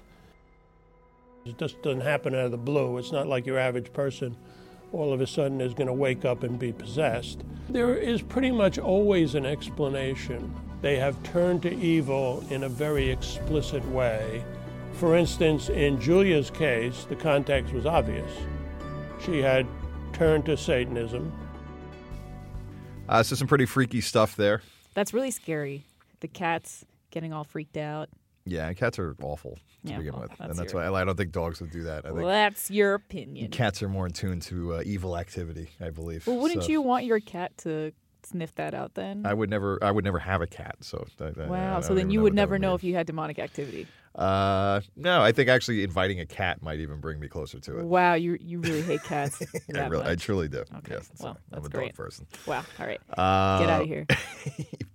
It 1.44 1.58
just 1.58 1.80
doesn't 1.82 2.02
happen 2.02 2.34
out 2.34 2.46
of 2.46 2.50
the 2.50 2.58
blue. 2.58 2.98
It's 2.98 3.12
not 3.12 3.26
like 3.26 3.46
your 3.46 3.58
average 3.58 3.92
person 3.92 4.36
all 4.92 5.12
of 5.12 5.20
a 5.20 5.26
sudden 5.26 5.60
is 5.60 5.74
going 5.74 5.86
to 5.86 5.92
wake 5.92 6.24
up 6.24 6.42
and 6.42 6.58
be 6.58 6.72
possessed. 6.72 7.42
There 7.68 7.94
is 7.94 8.22
pretty 8.22 8.50
much 8.50 8.78
always 8.78 9.34
an 9.34 9.44
explanation. 9.44 10.54
They 10.80 10.96
have 10.96 11.20
turned 11.22 11.62
to 11.62 11.74
evil 11.74 12.44
in 12.50 12.64
a 12.64 12.68
very 12.68 13.10
explicit 13.10 13.84
way. 13.88 14.44
For 14.94 15.16
instance, 15.16 15.68
in 15.68 16.00
Julia's 16.00 16.50
case, 16.50 17.04
the 17.08 17.16
context 17.16 17.72
was 17.72 17.86
obvious. 17.86 18.30
She 19.24 19.38
had 19.38 19.66
turned 20.12 20.46
to 20.46 20.56
Satanism. 20.56 21.32
Uh, 23.08 23.22
so 23.22 23.36
some 23.36 23.48
pretty 23.48 23.66
freaky 23.66 24.00
stuff 24.00 24.36
there. 24.36 24.62
That's 24.94 25.14
really 25.14 25.30
scary. 25.30 25.84
The 26.20 26.28
cats 26.28 26.84
getting 27.10 27.32
all 27.32 27.44
freaked 27.44 27.76
out. 27.76 28.08
Yeah, 28.50 28.72
cats 28.72 28.98
are 28.98 29.14
awful 29.22 29.52
to 29.84 29.90
Yeah, 29.92 29.98
begin 29.98 30.12
well, 30.14 30.22
with, 30.22 30.30
that's 30.38 30.50
and 30.50 30.58
that's 30.58 30.72
your- 30.72 30.90
why 30.90 31.00
I 31.00 31.04
don't 31.04 31.16
think 31.16 31.32
dogs 31.32 31.60
would 31.60 31.70
do 31.70 31.84
that. 31.84 32.04
I 32.04 32.08
think 32.08 32.14
Well, 32.20 32.26
that's 32.28 32.70
your 32.70 32.94
opinion. 32.94 33.50
cats 33.50 33.82
are 33.82 33.88
more 33.88 34.06
in 34.06 34.12
tune 34.12 34.40
to 34.40 34.74
uh, 34.74 34.82
evil 34.84 35.16
activity. 35.16 35.68
I 35.80 35.90
believe. 35.90 36.26
Well, 36.26 36.38
wouldn't 36.38 36.64
So- 36.64 36.68
you 36.70 36.82
want 36.82 37.04
your 37.04 37.20
cat 37.20 37.56
to 37.58 37.92
sniff 38.24 38.54
that 38.56 38.74
out 38.74 38.94
then? 38.94 39.24
I 39.24 39.32
would 39.34 39.48
never. 39.50 39.78
I 39.82 39.90
would 39.90 40.04
never 40.04 40.18
have 40.18 40.40
a 40.42 40.46
cat. 40.46 40.76
So 40.80 41.06
I- 41.20 41.24
I- 41.24 41.44
I 41.44 41.46
wow. 41.46 41.80
So 41.80 41.94
then 41.94 42.10
you 42.10 42.20
would 42.22 42.34
never 42.34 42.58
know 42.58 42.74
if 42.74 42.82
you 42.82 42.94
had 42.94 43.06
demonic 43.06 43.38
activity. 43.38 43.86
Uh, 44.14 44.80
no, 44.96 45.22
I 45.22 45.30
think 45.30 45.48
actually 45.48 45.84
inviting 45.84 46.18
a 46.18 46.26
cat 46.26 46.60
might 46.60 46.80
even 46.80 46.98
bring 46.98 47.20
me 47.20 47.28
closer 47.28 47.60
to 47.60 47.78
it. 47.78 47.84
Wow. 47.84 48.14
You 48.14 48.36
you 48.40 48.58
really 48.60 48.82
hate 48.82 49.04
cats. 49.04 49.40
I, 49.76 49.86
really, 49.86 50.04
I 50.04 50.16
truly 50.16 50.48
do. 50.48 50.58
Okay, 50.78 50.94
Yes, 50.94 51.08
so 51.14 51.24
well, 51.26 51.38
I'm 51.52 51.64
a 51.64 51.68
great. 51.68 51.94
dog 51.94 51.94
person. 51.94 52.26
Wow. 52.44 52.64
All 52.80 52.86
right. 52.86 53.00
Uh, 53.16 53.60
Get 53.60 53.68
out 53.68 53.82
of 53.82 53.86
here. 53.86 54.06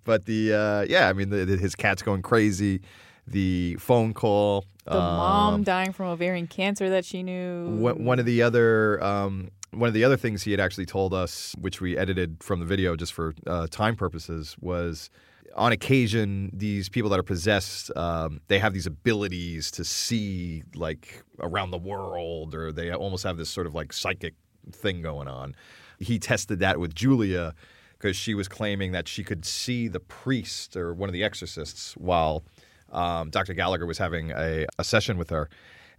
But 0.05 0.25
the 0.25 0.53
uh, 0.53 0.81
yeah, 0.89 1.07
I 1.07 1.13
mean, 1.13 1.29
the, 1.29 1.45
the- 1.45 1.55
his 1.57 1.75
cat's 1.75 2.01
going 2.01 2.21
crazy. 2.23 2.81
The 3.27 3.77
phone 3.79 4.13
call. 4.13 4.65
The 4.85 4.93
mom 4.95 5.53
um, 5.53 5.63
dying 5.63 5.93
from 5.93 6.07
ovarian 6.07 6.47
cancer 6.47 6.89
that 6.89 7.05
she 7.05 7.23
knew. 7.23 7.69
One 7.69 8.03
one 8.03 8.19
of 8.19 8.25
the 8.25 8.41
other 8.41 9.01
um, 9.03 9.49
one 9.71 9.87
of 9.87 9.93
the 9.93 10.03
other 10.03 10.17
things 10.17 10.43
he 10.43 10.51
had 10.51 10.59
actually 10.59 10.85
told 10.85 11.13
us, 11.13 11.55
which 11.59 11.81
we 11.81 11.97
edited 11.97 12.43
from 12.43 12.59
the 12.59 12.65
video 12.65 12.95
just 12.95 13.13
for 13.13 13.33
uh, 13.47 13.67
time 13.69 13.95
purposes, 13.95 14.55
was 14.59 15.09
on 15.55 15.71
occasion 15.71 16.49
these 16.53 16.89
people 16.89 17.09
that 17.11 17.19
are 17.19 17.23
possessed, 17.23 17.95
um, 17.95 18.41
they 18.47 18.59
have 18.59 18.73
these 18.73 18.87
abilities 18.87 19.71
to 19.71 19.83
see 19.83 20.63
like 20.75 21.23
around 21.39 21.71
the 21.71 21.77
world, 21.77 22.55
or 22.55 22.71
they 22.71 22.91
almost 22.91 23.23
have 23.23 23.37
this 23.37 23.49
sort 23.49 23.67
of 23.67 23.73
like 23.73 23.93
psychic 23.93 24.33
thing 24.71 25.01
going 25.01 25.27
on. 25.27 25.55
He 25.99 26.19
tested 26.19 26.59
that 26.59 26.79
with 26.79 26.95
Julia 26.95 27.53
because 27.93 28.17
she 28.17 28.33
was 28.33 28.47
claiming 28.47 28.91
that 28.91 29.07
she 29.07 29.23
could 29.23 29.45
see 29.45 29.87
the 29.87 29.99
priest 29.99 30.75
or 30.75 30.93
one 30.93 31.07
of 31.07 31.13
the 31.13 31.23
exorcists 31.23 31.93
while 31.93 32.43
um, 32.93 33.29
Dr. 33.29 33.53
Gallagher 33.53 33.85
was 33.85 33.97
having 33.97 34.31
a, 34.31 34.65
a 34.77 34.83
session 34.83 35.17
with 35.17 35.29
her. 35.29 35.49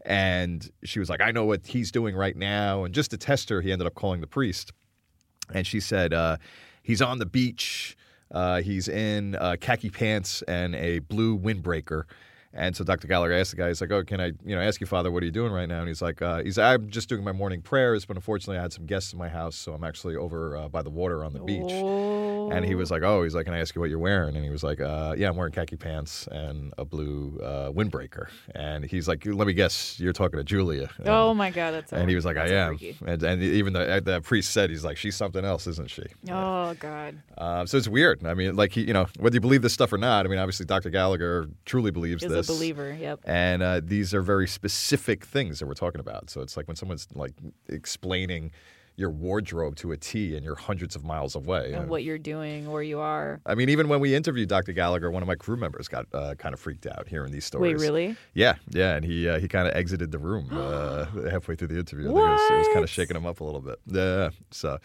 And 0.06 0.70
she 0.84 0.98
was 0.98 1.08
like, 1.08 1.20
I 1.20 1.30
know 1.30 1.44
what 1.44 1.66
he's 1.66 1.90
doing 1.90 2.14
right 2.14 2.36
now. 2.36 2.84
And 2.84 2.94
just 2.94 3.10
to 3.10 3.18
test 3.18 3.48
her, 3.48 3.60
he 3.60 3.72
ended 3.72 3.86
up 3.86 3.94
calling 3.94 4.20
the 4.20 4.26
priest. 4.26 4.72
And 5.52 5.66
she 5.66 5.80
said, 5.80 6.12
uh, 6.12 6.36
he's 6.82 7.02
on 7.02 7.18
the 7.18 7.26
beach. 7.26 7.96
Uh, 8.30 8.60
he's 8.60 8.88
in 8.88 9.34
uh, 9.36 9.56
khaki 9.60 9.90
pants 9.90 10.42
and 10.42 10.74
a 10.74 11.00
blue 11.00 11.38
windbreaker. 11.38 12.04
And 12.56 12.76
so 12.76 12.84
Dr. 12.84 13.08
Gallagher 13.08 13.34
asked 13.34 13.50
the 13.50 13.56
guy, 13.56 13.68
he's 13.68 13.80
like, 13.80 13.90
"Oh, 13.90 14.04
can 14.04 14.20
I, 14.20 14.26
you 14.44 14.54
know, 14.54 14.60
ask 14.60 14.80
you, 14.80 14.86
Father, 14.86 15.10
what 15.10 15.22
are 15.22 15.26
you 15.26 15.32
doing 15.32 15.52
right 15.52 15.68
now?" 15.68 15.80
And 15.80 15.88
he's 15.88 16.00
like, 16.00 16.22
uh, 16.22 16.42
"He's, 16.42 16.56
I'm 16.56 16.88
just 16.88 17.08
doing 17.08 17.24
my 17.24 17.32
morning 17.32 17.60
prayers, 17.62 18.04
but 18.04 18.16
unfortunately, 18.16 18.58
I 18.58 18.62
had 18.62 18.72
some 18.72 18.86
guests 18.86 19.12
in 19.12 19.18
my 19.18 19.28
house, 19.28 19.56
so 19.56 19.72
I'm 19.74 19.82
actually 19.82 20.14
over 20.14 20.56
uh, 20.56 20.68
by 20.68 20.82
the 20.82 20.90
water 20.90 21.24
on 21.24 21.32
the 21.32 21.40
beach." 21.40 21.72
And 22.52 22.64
he 22.64 22.74
was 22.76 22.90
like, 22.90 23.02
"Oh, 23.02 23.22
he's 23.24 23.34
like, 23.34 23.46
can 23.46 23.54
I 23.54 23.58
ask 23.58 23.74
you 23.74 23.80
what 23.80 23.90
you're 23.90 23.98
wearing?" 23.98 24.36
And 24.36 24.44
he 24.44 24.50
was 24.50 24.62
like, 24.62 24.80
uh, 24.80 25.14
"Yeah, 25.18 25.28
I'm 25.30 25.36
wearing 25.36 25.52
khaki 25.52 25.76
pants 25.76 26.28
and 26.30 26.72
a 26.78 26.84
blue 26.84 27.40
uh, 27.42 27.72
windbreaker." 27.72 28.28
And 28.54 28.84
he's 28.84 29.08
like, 29.08 29.26
"Let 29.26 29.46
me 29.48 29.52
guess, 29.52 29.98
you're 29.98 30.12
talking 30.12 30.38
to 30.38 30.44
Julia." 30.44 30.90
And, 30.98 31.08
Oh 31.08 31.34
my 31.34 31.50
God. 31.50 31.72
That's. 31.72 31.92
and 31.92 32.08
he 32.08 32.14
was 32.14 32.24
like, 32.24 32.36
"I 32.36 32.46
am." 32.48 32.78
And, 33.06 33.22
and 33.22 33.42
even 33.42 33.72
the, 33.72 34.00
the 34.04 34.20
priest 34.20 34.52
said, 34.52 34.70
"He's 34.70 34.84
like, 34.84 34.96
she's 34.96 35.16
something 35.16 35.44
else, 35.44 35.66
isn't 35.66 35.90
she?" 35.90 36.04
Oh 36.30 36.74
God. 36.78 37.20
Uh, 37.36 37.66
so 37.66 37.76
it's 37.78 37.88
weird. 37.88 38.24
I 38.24 38.34
mean, 38.34 38.54
like 38.54 38.72
he, 38.72 38.82
you 38.82 38.92
know, 38.92 39.06
whether 39.18 39.34
you 39.34 39.40
believe 39.40 39.62
this 39.62 39.72
stuff 39.72 39.92
or 39.92 39.98
not. 39.98 40.24
I 40.24 40.28
mean, 40.28 40.38
obviously, 40.38 40.66
Dr. 40.66 40.90
Gallagher 40.90 41.48
truly 41.64 41.90
believes 41.90 42.22
Is 42.22 42.30
this. 42.30 42.43
Believer. 42.46 42.96
Yep. 42.98 43.20
And 43.24 43.62
uh, 43.62 43.80
these 43.82 44.14
are 44.14 44.22
very 44.22 44.48
specific 44.48 45.24
things 45.24 45.58
that 45.58 45.66
we're 45.66 45.74
talking 45.74 46.00
about. 46.00 46.30
So 46.30 46.40
it's 46.40 46.56
like 46.56 46.66
when 46.68 46.76
someone's 46.76 47.08
like 47.14 47.32
explaining, 47.68 48.52
your 48.96 49.10
wardrobe 49.10 49.74
to 49.76 49.92
a 49.92 49.96
T 49.96 50.36
and 50.36 50.44
you're 50.44 50.54
hundreds 50.54 50.94
of 50.94 51.04
miles 51.04 51.34
away. 51.34 51.72
And 51.72 51.88
what 51.88 52.04
you're 52.04 52.18
doing, 52.18 52.70
where 52.70 52.82
you 52.82 53.00
are. 53.00 53.40
I 53.44 53.54
mean, 53.54 53.68
even 53.68 53.88
when 53.88 54.00
we 54.00 54.14
interviewed 54.14 54.48
Dr. 54.48 54.72
Gallagher, 54.72 55.10
one 55.10 55.22
of 55.22 55.26
my 55.26 55.34
crew 55.34 55.56
members 55.56 55.88
got 55.88 56.06
uh, 56.12 56.34
kind 56.36 56.54
of 56.54 56.60
freaked 56.60 56.86
out 56.86 57.08
hearing 57.08 57.32
these 57.32 57.44
stories. 57.44 57.74
Wait, 57.74 57.84
really? 57.84 58.16
Yeah, 58.34 58.54
yeah, 58.70 58.94
and 58.94 59.04
he 59.04 59.28
uh, 59.28 59.38
he 59.38 59.48
kind 59.48 59.66
of 59.66 59.74
exited 59.74 60.12
the 60.12 60.18
room 60.18 60.48
uh, 60.52 61.06
halfway 61.30 61.56
through 61.56 61.68
the 61.68 61.78
interview. 61.78 62.06
Think 62.06 62.18
it 62.18 62.20
was, 62.20 62.50
it 62.50 62.58
was 62.58 62.68
kind 62.68 62.84
of 62.84 62.90
shaking 62.90 63.16
him 63.16 63.26
up 63.26 63.40
a 63.40 63.44
little 63.44 63.60
bit. 63.60 63.80
Yeah, 63.86 64.30
so 64.50 64.78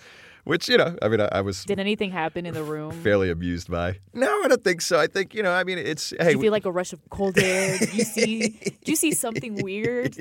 which 0.50 0.68
you 0.68 0.79
know, 0.79 0.98
I 1.00 1.08
mean, 1.10 1.22
I, 1.22 1.29
I 1.32 1.41
was. 1.41 1.63
Did 1.63 1.79
anything 1.79 2.10
happen 2.10 2.48
in 2.48 2.56
the 2.56 2.63
room? 2.63 2.91
Fairly 3.03 3.29
amused 3.29 3.70
by. 3.70 4.00
No, 4.15 4.25
I 4.25 4.48
don't 4.48 4.63
think 4.63 4.82
so. 4.82 5.00
I 5.00 5.06
think 5.06 5.36
you 5.36 5.44
know, 5.44 5.51
I 5.51 5.63
mean, 5.63 5.77
it's. 5.77 6.10
Did 6.10 6.22
hey, 6.22 6.32
you 6.32 6.41
feel 6.41 6.51
like 6.51 6.65
a 6.65 6.72
rush 6.72 6.91
of 6.91 7.00
cold 7.12 7.38
air? 7.38 7.77
Did 7.77 7.94
you 7.94 8.03
see? 8.03 8.50
did 8.50 8.88
you 8.88 8.96
see 8.96 9.12
something 9.12 9.56
weird? 9.63 10.18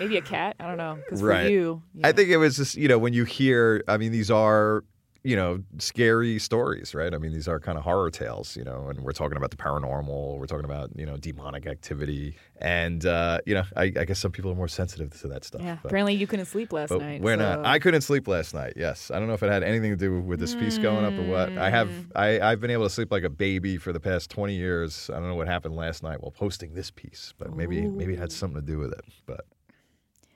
Maybe 0.00 0.16
a 0.16 0.20
cat? 0.20 0.56
I 0.58 0.66
don't 0.66 0.78
know. 0.78 0.98
Because 1.04 1.22
right. 1.22 1.44
for 1.44 1.50
you, 1.50 1.82
I 2.02 2.10
think 2.10 2.28
it 2.28 2.38
was 2.38 2.56
just 2.56 2.74
you 2.74 2.88
know 2.88 2.98
when 2.98 3.12
you 3.12 3.22
hear. 3.24 3.84
I 3.86 3.98
mean, 3.98 4.10
these 4.10 4.32
are 4.32 4.82
you 5.24 5.34
know, 5.34 5.62
scary 5.78 6.38
stories, 6.38 6.94
right? 6.94 7.12
I 7.12 7.18
mean, 7.18 7.32
these 7.32 7.48
are 7.48 7.58
kind 7.58 7.76
of 7.76 7.82
horror 7.84 8.08
tales, 8.10 8.56
you 8.56 8.62
know, 8.62 8.86
and 8.88 9.00
we're 9.00 9.10
talking 9.12 9.36
about 9.36 9.50
the 9.50 9.56
paranormal, 9.56 10.38
we're 10.38 10.46
talking 10.46 10.64
about, 10.64 10.90
you 10.96 11.04
know, 11.04 11.16
demonic 11.16 11.66
activity. 11.66 12.36
And, 12.60 13.04
uh, 13.04 13.40
you 13.44 13.54
know, 13.54 13.64
I, 13.76 13.84
I 13.84 14.04
guess 14.04 14.20
some 14.20 14.30
people 14.30 14.52
are 14.52 14.54
more 14.54 14.68
sensitive 14.68 15.18
to 15.20 15.28
that 15.28 15.44
stuff. 15.44 15.60
Yeah. 15.60 15.78
but- 15.82 15.88
Apparently, 15.88 16.14
you 16.14 16.28
couldn't 16.28 16.46
sleep 16.46 16.72
last 16.72 16.92
night. 16.92 17.20
we're 17.20 17.36
so- 17.36 17.56
not. 17.56 17.66
I 17.66 17.80
couldn't 17.80 18.02
sleep 18.02 18.28
last 18.28 18.54
night. 18.54 18.74
Yes, 18.76 19.10
I 19.10 19.18
don't 19.18 19.26
know 19.26 19.34
if 19.34 19.42
it 19.42 19.50
had 19.50 19.64
anything 19.64 19.90
to 19.90 19.96
do 19.96 20.20
with 20.20 20.38
this 20.38 20.54
piece 20.54 20.78
going 20.78 21.04
up 21.04 21.12
or 21.14 21.24
what. 21.28 21.58
I 21.58 21.68
have. 21.68 21.88
Mm. 21.88 22.06
I, 22.14 22.40
I've 22.40 22.60
been 22.60 22.70
able 22.70 22.84
to 22.84 22.90
sleep 22.90 23.10
like 23.10 23.24
a 23.24 23.30
baby 23.30 23.76
for 23.76 23.92
the 23.92 24.00
past 24.00 24.30
twenty 24.30 24.54
years. 24.54 25.10
I 25.10 25.14
don't 25.18 25.28
know 25.28 25.34
what 25.34 25.48
happened 25.48 25.74
last 25.74 26.02
night 26.04 26.22
while 26.22 26.30
posting 26.30 26.74
this 26.74 26.90
piece, 26.92 27.34
but 27.38 27.54
maybe 27.54 27.82
maybe 27.82 28.12
it 28.14 28.18
had 28.20 28.30
something 28.32 28.60
to 28.60 28.66
do 28.66 28.78
with 28.78 28.92
it. 28.92 29.04
But 29.26 29.44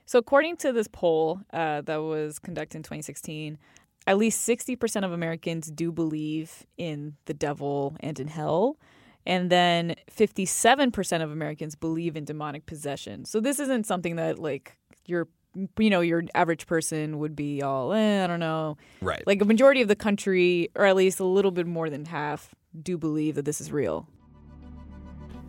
So, 0.05 0.19
according 0.19 0.57
to 0.57 0.73
this 0.73 0.87
poll 0.91 1.39
uh, 1.53 1.81
that 1.81 1.97
was 1.97 2.37
conducted 2.39 2.77
in 2.77 2.83
2016, 2.83 3.57
at 4.05 4.17
least 4.17 4.47
60% 4.47 5.05
of 5.05 5.11
Americans 5.11 5.71
do 5.71 5.91
believe 5.91 6.65
in 6.77 7.15
the 7.25 7.33
devil 7.33 7.95
and 7.99 8.19
in 8.19 8.27
hell. 8.27 8.77
And 9.25 9.49
then 9.49 9.95
57% 10.11 11.23
of 11.23 11.31
Americans 11.31 11.75
believe 11.75 12.17
in 12.17 12.25
demonic 12.25 12.65
possession. 12.65 13.23
So, 13.23 13.39
this 13.39 13.59
isn't 13.59 13.85
something 13.85 14.17
that, 14.17 14.37
like, 14.37 14.77
your 15.05 15.29
you 15.77 15.89
know, 15.89 16.01
your 16.01 16.23
average 16.33 16.65
person 16.67 17.19
would 17.19 17.35
be 17.35 17.61
all, 17.61 17.93
eh, 17.93 18.23
I 18.23 18.27
don't 18.27 18.39
know. 18.39 18.77
right, 19.01 19.21
Like 19.27 19.41
a 19.41 19.45
majority 19.45 19.81
of 19.81 19.87
the 19.87 19.95
country, 19.95 20.69
or 20.75 20.85
at 20.85 20.95
least 20.95 21.19
a 21.19 21.25
little 21.25 21.51
bit 21.51 21.67
more 21.67 21.89
than 21.89 22.05
half, 22.05 22.55
do 22.81 22.97
believe 22.97 23.35
that 23.35 23.45
this 23.45 23.61
is 23.61 23.71
real. 23.71 24.07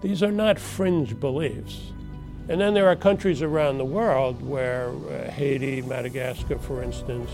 These 0.03 0.23
are 0.23 0.33
not 0.33 0.59
fringe 0.59 1.19
beliefs. 1.19 1.93
And 2.49 2.61
then 2.61 2.75
there 2.75 2.87
are 2.87 2.97
countries 2.97 3.41
around 3.41 3.79
the 3.79 3.87
world 3.87 4.43
where 4.43 4.91
uh, 4.91 5.31
Haiti, 5.31 5.81
Madagascar, 5.81 6.59
for 6.59 6.83
instance, 6.83 7.31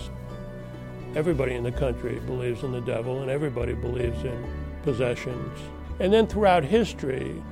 everybody 1.14 1.54
in 1.54 1.64
the 1.64 1.72
country 1.72 2.20
believes 2.26 2.62
in 2.62 2.72
the 2.72 2.80
devil 2.80 3.22
and 3.22 3.30
everybody 3.30 3.74
believes 3.74 4.22
in 4.24 4.44
possessions. 4.82 5.58
And 5.98 6.12
then 6.12 6.26
throughout 6.26 6.64
history, 6.64 7.42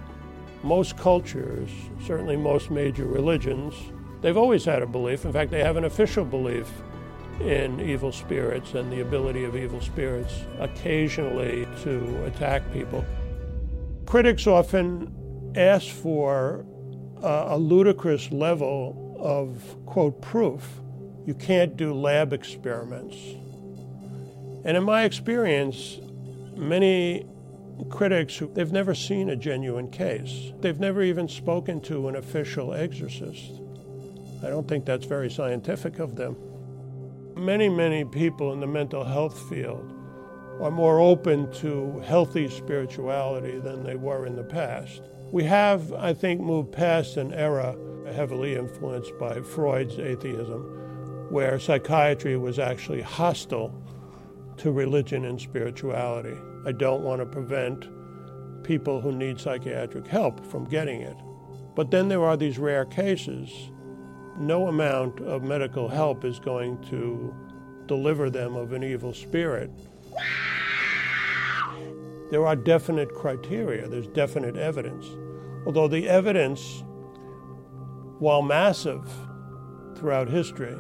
most 0.63 0.97
cultures, 0.97 1.71
certainly 2.05 2.37
most 2.37 2.71
major 2.71 3.05
religions, 3.05 3.75
they've 4.21 4.37
always 4.37 4.65
had 4.65 4.83
a 4.83 4.87
belief. 4.87 5.25
In 5.25 5.33
fact, 5.33 5.51
they 5.51 5.63
have 5.63 5.77
an 5.77 5.85
official 5.85 6.25
belief 6.25 6.71
in 7.41 7.81
evil 7.81 8.11
spirits 8.11 8.75
and 8.75 8.91
the 8.93 9.01
ability 9.01 9.45
of 9.45 9.55
evil 9.55 9.81
spirits 9.81 10.43
occasionally 10.59 11.69
to 11.83 12.25
attack 12.25 12.63
people. 12.73 13.05
Critics 14.07 14.47
often 14.47 15.53
ask 15.55 15.89
for 15.89 16.65
uh, 17.23 17.47
a 17.49 17.59
ludicrous 17.59 18.31
level 18.33 19.17
of, 19.21 19.77
quote, 19.87 20.21
proof. 20.23 20.81
You 21.27 21.35
can't 21.35 21.77
do 21.77 21.93
lab 21.93 22.33
experiments. 22.33 23.17
And 24.69 24.77
in 24.77 24.85
my 24.85 25.05
experience, 25.05 25.99
many 26.55 27.25
critics 27.89 28.37
who 28.37 28.53
they've 28.53 28.71
never 28.71 28.95
seen 28.95 29.31
a 29.31 29.35
genuine 29.35 29.91
case. 29.91 30.53
They've 30.61 30.79
never 30.79 31.01
even 31.01 31.27
spoken 31.27 31.81
to 31.85 32.07
an 32.09 32.17
official 32.17 32.75
exorcist. 32.75 33.63
I 34.45 34.51
don't 34.51 34.69
think 34.69 34.85
that's 34.85 35.07
very 35.07 35.31
scientific 35.31 36.01
of 36.01 36.17
them. 36.17 36.37
Many, 37.35 37.71
many 37.71 38.05
people 38.05 38.53
in 38.53 38.61
the 38.61 38.67
mental 38.67 39.05
health 39.05 39.49
field 39.49 39.91
are 40.61 40.71
more 40.71 41.01
open 41.01 41.51
to 41.61 42.01
healthy 42.01 42.47
spirituality 42.51 43.61
than 43.61 43.83
they 43.83 43.97
were 43.97 44.27
in 44.27 44.37
the 44.37 44.45
past. 44.45 45.01
We 45.33 45.45
have, 45.45 45.95
I 45.95 46.13
think, 46.13 46.43
moved 46.43 46.73
past 46.73 47.17
an 47.17 47.33
era 47.33 47.75
heavily 48.13 48.55
influenced 48.55 49.19
by 49.19 49.41
Freud's 49.41 49.99
atheism, 49.99 50.61
where 51.31 51.59
psychiatry 51.59 52.37
was 52.37 52.59
actually 52.59 53.01
hostile 53.01 53.73
to 54.59 54.73
religion 54.73 55.25
and 55.25 55.41
spirituality. 55.41 56.37
I 56.67 56.73
don't 56.73 57.03
want 57.03 57.21
to 57.21 57.27
prevent 57.27 57.89
people 58.65 59.01
who 59.01 59.13
need 59.13 59.41
psychiatric 59.41 60.07
help 60.07 60.45
from 60.47 60.65
getting 60.65 61.01
it. 61.01 61.17
But 61.75 61.91
then 61.91 62.09
there 62.09 62.25
are 62.25 62.37
these 62.37 62.59
rare 62.59 62.85
cases. 62.85 63.51
No 64.39 64.69
amount 64.69 65.21
of 65.21 65.43
medical 65.43 65.89
help 65.89 66.25
is 66.25 66.39
going 66.39 66.81
to 66.91 67.35
deliver 67.87 68.31
them 68.31 68.57
of 68.57 68.73
an 68.73 68.85
evil 68.85 69.15
spirit. 69.15 69.71
There 72.31 72.47
are 72.47 72.57
definite 72.57 73.15
criteria, 73.15 73.89
there's 73.89 74.09
definite 74.09 74.57
evidence. 74.57 75.07
Although 75.65 75.89
the 75.89 76.09
evidence, 76.09 76.83
while 78.19 78.43
massive 78.43 79.09
throughout 79.97 80.29
history, 80.29 80.77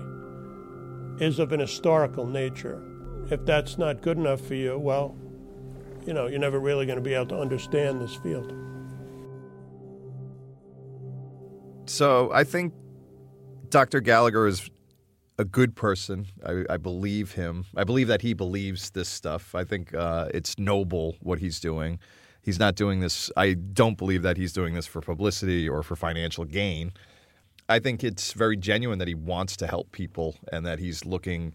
is 1.19 1.39
of 1.39 1.53
an 1.53 1.61
historical 1.61 2.27
nature. 2.27 2.83
If 3.31 3.45
that's 3.45 3.79
not 3.79 4.01
good 4.01 4.17
enough 4.17 4.41
for 4.41 4.55
you, 4.55 4.79
well, 4.79 5.15
you 6.07 6.15
know, 6.15 6.27
you're 6.27 6.39
never 6.39 6.59
really 6.59 6.87
going 6.87 6.97
to 6.97 7.03
be 7.03 7.15
able 7.15 7.27
to 7.27 7.39
understand 7.39 8.01
this 8.01 8.15
field. 8.17 8.55
so 11.91 12.31
I 12.33 12.45
think 12.45 12.75
Dr. 13.71 14.01
Gallagher 14.01 14.47
is 14.47 14.71
a 15.39 15.45
good 15.45 15.75
person. 15.75 16.27
I, 16.45 16.65
I 16.71 16.77
believe 16.77 17.33
him. 17.33 17.65
I 17.77 17.85
believe 17.85 18.09
that 18.09 18.23
he 18.23 18.35
believes 18.35 18.91
this 18.91 19.09
stuff. 19.09 19.55
I 19.55 19.65
think 19.65 19.95
uh, 19.95 20.29
it's 20.35 20.59
noble 20.59 21.17
what 21.21 21.39
he's 21.39 21.61
doing. 21.61 21.99
He's 22.43 22.59
not 22.59 22.75
doing 22.75 23.01
this. 23.01 23.31
I 23.37 23.55
don't 23.55 23.97
believe 23.97 24.23
that 24.23 24.37
he's 24.37 24.53
doing 24.53 24.75
this 24.75 24.87
for 24.87 25.01
publicity 25.01 25.69
or 25.69 25.83
for 25.83 25.97
financial 25.97 26.45
gain. 26.45 26.93
I 27.69 27.79
think 27.79 28.03
it's 28.03 28.33
very 28.33 28.57
genuine 28.57 28.99
that 28.99 29.09
he 29.09 29.15
wants 29.15 29.57
to 29.59 29.67
help 29.67 29.93
people 29.93 30.37
and 30.53 30.65
that 30.65 30.79
he's 30.79 31.05
looking 31.05 31.53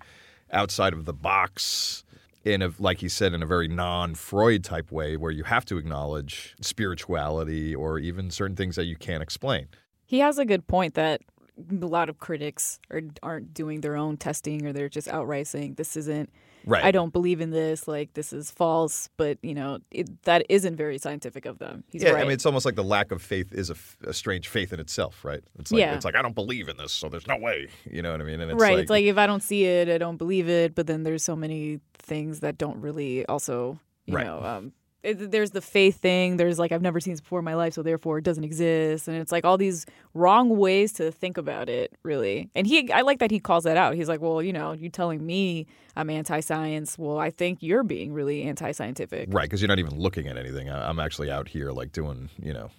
outside 0.53 0.93
of 0.93 1.05
the 1.05 1.13
box 1.13 2.03
in 2.43 2.61
a 2.61 2.71
like 2.77 2.99
he 2.99 3.09
said 3.09 3.33
in 3.33 3.41
a 3.41 3.45
very 3.45 3.67
non-Freud 3.67 4.63
type 4.63 4.91
way 4.91 5.15
where 5.17 5.31
you 5.31 5.43
have 5.43 5.65
to 5.65 5.77
acknowledge 5.77 6.55
spirituality 6.61 7.73
or 7.73 7.99
even 7.99 8.29
certain 8.29 8.55
things 8.55 8.75
that 8.75 8.85
you 8.85 8.95
can't 8.95 9.23
explain. 9.23 9.67
He 10.05 10.19
has 10.19 10.37
a 10.37 10.45
good 10.45 10.67
point 10.67 10.95
that 10.95 11.21
a 11.69 11.85
lot 11.85 12.09
of 12.09 12.19
critics 12.19 12.79
are, 12.89 13.01
aren't 13.21 13.53
doing 13.53 13.81
their 13.81 13.95
own 13.95 14.17
testing 14.17 14.65
or 14.65 14.73
they're 14.73 14.89
just 14.89 15.07
outright 15.07 15.47
saying 15.47 15.75
this 15.75 15.95
isn't 15.95 16.29
Right. 16.65 16.83
I 16.83 16.91
don't 16.91 17.11
believe 17.11 17.41
in 17.41 17.49
this 17.51 17.87
like 17.87 18.13
this 18.13 18.31
is 18.33 18.49
false 18.51 19.09
but 19.17 19.37
you 19.41 19.53
know 19.53 19.79
it, 19.91 20.23
that 20.23 20.45
isn't 20.49 20.75
very 20.75 20.97
scientific 20.97 21.45
of 21.45 21.59
them 21.59 21.83
he's 21.89 22.03
yeah, 22.03 22.11
right 22.11 22.21
I 22.21 22.23
mean, 22.23 22.31
it's 22.33 22.45
almost 22.45 22.65
like 22.65 22.75
the 22.75 22.83
lack 22.83 23.11
of 23.11 23.21
faith 23.21 23.53
is 23.53 23.69
a, 23.69 23.73
f- 23.73 23.97
a 24.05 24.13
strange 24.13 24.47
faith 24.47 24.71
in 24.73 24.79
itself, 24.79 25.23
right? 25.25 25.41
It's 25.59 25.71
like 25.71 25.79
Yeah. 25.79 25.95
it's 25.95 26.05
like 26.05 26.15
I 26.15 26.21
don't 26.21 26.35
believe 26.35 26.69
in 26.69 26.77
this, 26.77 26.91
so 26.91 27.09
there's 27.09 27.27
no 27.27 27.37
way. 27.37 27.67
You 27.89 28.01
know 28.01 28.11
what 28.11 28.21
I 28.21 28.23
mean? 28.23 28.39
And 28.41 28.51
it's 28.51 28.61
right 28.61 28.73
like, 28.75 28.81
it's 28.83 28.89
like 28.89 29.05
if 29.05 29.17
I 29.17 29.27
don't 29.27 29.43
see 29.43 29.65
it 29.65 29.89
I 29.89 29.97
don't 29.97 30.17
believe 30.17 30.47
it 30.49 30.73
but 30.75 30.87
then 30.87 31.03
there's 31.03 31.23
so 31.23 31.35
many 31.35 31.79
things 31.95 32.39
that 32.41 32.57
don't 32.57 32.79
really 32.81 33.25
also 33.25 33.79
you 34.05 34.15
Right. 34.15 34.25
know 34.25 34.41
um 34.43 34.73
it, 35.03 35.31
there's 35.31 35.51
the 35.51 35.61
faith 35.61 35.99
thing 35.99 36.37
there's 36.37 36.57
like 36.57 36.71
I've 36.71 36.81
never 36.81 36.99
seen 36.99 37.13
this 37.13 37.21
before 37.21 37.39
in 37.39 37.45
my 37.45 37.53
life 37.55 37.73
so 37.73 37.83
therefore 37.83 38.17
it 38.19 38.23
doesn't 38.23 38.43
exist 38.43 39.07
and 39.07 39.17
it's 39.17 39.31
like 39.31 39.43
all 39.45 39.57
these 39.57 39.85
wrong 40.13 40.57
ways 40.57 40.93
to 40.93 41.11
think 41.11 41.37
about 41.37 41.67
it 41.69 41.91
really 42.03 42.49
and 42.55 42.65
he 42.65 42.91
I 42.91 43.01
like 43.01 43.19
that 43.19 43.29
he 43.29 43.39
calls 43.39 43.65
that 43.65 43.75
out 43.77 43.95
he's 43.95 44.07
like 44.07 44.21
well 44.21 44.41
you 44.41 44.53
know 44.53 44.71
you 44.71 44.89
telling 44.89 45.25
me 45.25 45.67
I'm 45.95 46.09
anti-science 46.09 46.97
well 46.97 47.17
I 47.19 47.29
think 47.31 47.59
you're 47.61 47.83
being 47.83 48.13
really 48.13 48.43
anti-scientific 48.43 49.29
right 49.31 49.43
because 49.43 49.61
you're 49.61 49.67
not 49.67 49.79
even 49.79 49.99
looking 49.99 50.27
at 50.27 50.37
anything. 50.37 50.69
I- 50.69 50.87
I'm 50.89 50.99
actually 50.99 51.29
out 51.29 51.47
here 51.49 51.71
like 51.71 51.91
doing 51.91 52.29
you 52.41 52.53
know 52.53 52.69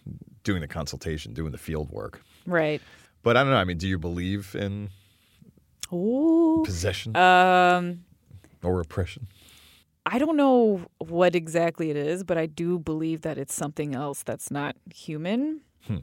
doing 0.45 0.61
the 0.61 0.69
consultation, 0.69 1.33
doing 1.35 1.53
the 1.53 1.59
field 1.59 1.91
work. 1.91 2.23
right 2.47 2.81
But 3.23 3.37
I 3.37 3.43
don't 3.45 3.53
know. 3.53 3.59
I 3.59 3.65
mean, 3.65 3.79
do 3.79 3.89
you 3.89 3.99
believe 3.99 4.55
in 4.59 4.91
Ooh. 5.93 6.63
possession 6.65 7.17
Um, 7.17 8.05
or 8.63 8.81
oppression? 8.81 9.27
I 10.07 10.19
don't 10.19 10.37
know 10.37 10.83
what 10.99 11.35
exactly 11.35 11.91
it 11.91 11.97
is, 11.97 12.25
but 12.25 12.37
I 12.37 12.47
do 12.47 12.79
believe 12.79 13.23
that 13.23 13.39
it's 13.39 13.55
something 13.55 13.95
else 13.95 14.23
that's 14.23 14.51
not 14.51 14.77
human. 14.95 15.61
Hmm. 15.87 15.99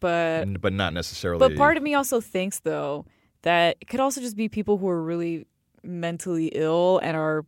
But 0.00 0.60
but 0.60 0.72
not 0.72 0.92
necessarily. 0.92 1.38
but 1.38 1.56
part 1.56 1.76
of 1.76 1.82
me 1.82 1.94
also 1.94 2.20
thinks 2.20 2.60
though 2.60 3.06
that 3.42 3.76
it 3.80 3.86
could 3.86 4.00
also 4.00 4.20
just 4.20 4.36
be 4.36 4.48
people 4.48 4.76
who 4.76 4.88
are 4.88 5.02
really 5.02 5.46
mentally 5.82 6.48
ill 6.48 6.98
and 7.02 7.16
are 7.16 7.46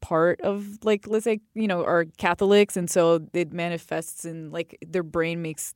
part 0.00 0.40
of 0.40 0.78
like 0.84 1.06
let's 1.06 1.24
say 1.24 1.40
you 1.54 1.68
know 1.68 1.84
are 1.84 2.06
Catholics 2.18 2.76
and 2.76 2.90
so 2.90 3.26
it 3.32 3.52
manifests 3.52 4.24
in 4.24 4.50
like 4.50 4.78
their 4.86 5.02
brain 5.02 5.42
makes 5.42 5.74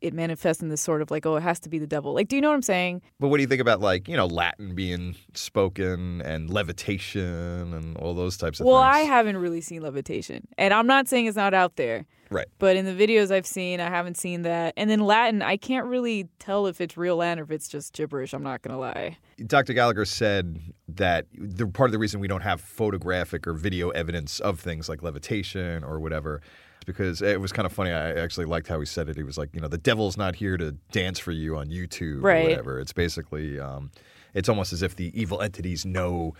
it 0.00 0.14
manifests 0.14 0.62
in 0.62 0.68
this 0.68 0.80
sort 0.80 1.02
of 1.02 1.10
like, 1.10 1.26
oh, 1.26 1.36
it 1.36 1.42
has 1.42 1.58
to 1.60 1.68
be 1.68 1.78
the 1.78 1.86
devil. 1.86 2.14
Like, 2.14 2.28
do 2.28 2.36
you 2.36 2.42
know 2.42 2.48
what 2.48 2.54
I'm 2.54 2.62
saying? 2.62 3.02
But 3.18 3.28
what 3.28 3.38
do 3.38 3.42
you 3.42 3.48
think 3.48 3.60
about 3.60 3.80
like 3.80 4.08
you 4.08 4.16
know 4.16 4.26
Latin 4.26 4.74
being 4.74 5.16
spoken 5.34 6.20
and 6.22 6.50
levitation 6.50 7.74
and 7.74 7.96
all 7.96 8.14
those 8.14 8.36
types 8.36 8.60
of 8.60 8.66
Well, 8.66 8.76
things? 8.76 8.82
Well, 8.82 9.12
I 9.12 9.16
haven't 9.16 9.36
really 9.38 9.60
seen 9.60 9.82
levitation, 9.82 10.46
and 10.56 10.72
I'm 10.72 10.86
not 10.86 11.08
saying 11.08 11.26
it's 11.26 11.36
not 11.36 11.54
out 11.54 11.76
there. 11.76 12.06
Right. 12.30 12.46
But 12.58 12.76
in 12.76 12.84
the 12.84 12.92
videos 12.92 13.30
I've 13.30 13.46
seen, 13.46 13.80
I 13.80 13.88
haven't 13.88 14.18
seen 14.18 14.42
that. 14.42 14.74
And 14.76 14.90
then 14.90 15.00
Latin, 15.00 15.40
I 15.40 15.56
can't 15.56 15.86
really 15.86 16.28
tell 16.38 16.66
if 16.66 16.78
it's 16.80 16.96
real 16.96 17.16
Latin 17.16 17.40
or 17.40 17.44
if 17.44 17.50
it's 17.50 17.68
just 17.68 17.94
gibberish. 17.94 18.34
I'm 18.34 18.42
not 18.42 18.62
gonna 18.62 18.78
lie. 18.78 19.16
Dr. 19.46 19.72
Gallagher 19.72 20.04
said 20.04 20.60
that 20.88 21.26
the 21.32 21.66
part 21.66 21.88
of 21.88 21.92
the 21.92 21.98
reason 21.98 22.20
we 22.20 22.28
don't 22.28 22.42
have 22.42 22.60
photographic 22.60 23.46
or 23.46 23.54
video 23.54 23.90
evidence 23.90 24.40
of 24.40 24.60
things 24.60 24.88
like 24.88 25.02
levitation 25.02 25.84
or 25.84 26.00
whatever 26.00 26.42
because 26.88 27.22
it 27.22 27.40
was 27.40 27.52
kind 27.52 27.66
of 27.66 27.72
funny. 27.72 27.92
I 27.92 28.14
actually 28.14 28.46
liked 28.46 28.66
how 28.66 28.80
he 28.80 28.86
said 28.86 29.08
it. 29.08 29.16
He 29.16 29.22
was 29.22 29.38
like, 29.38 29.50
you 29.54 29.60
know, 29.60 29.68
the 29.68 29.78
devil's 29.78 30.16
not 30.16 30.34
here 30.34 30.56
to 30.56 30.72
dance 30.90 31.20
for 31.20 31.30
you 31.30 31.56
on 31.56 31.68
YouTube 31.68 32.22
Right. 32.24 32.46
or 32.46 32.48
whatever. 32.48 32.80
It's 32.80 32.92
basically, 32.92 33.60
um, 33.60 33.92
it's 34.34 34.48
almost 34.48 34.72
as 34.72 34.82
if 34.82 34.96
the 34.96 35.12
evil 35.18 35.40
entities 35.40 35.86
know. 35.86 36.34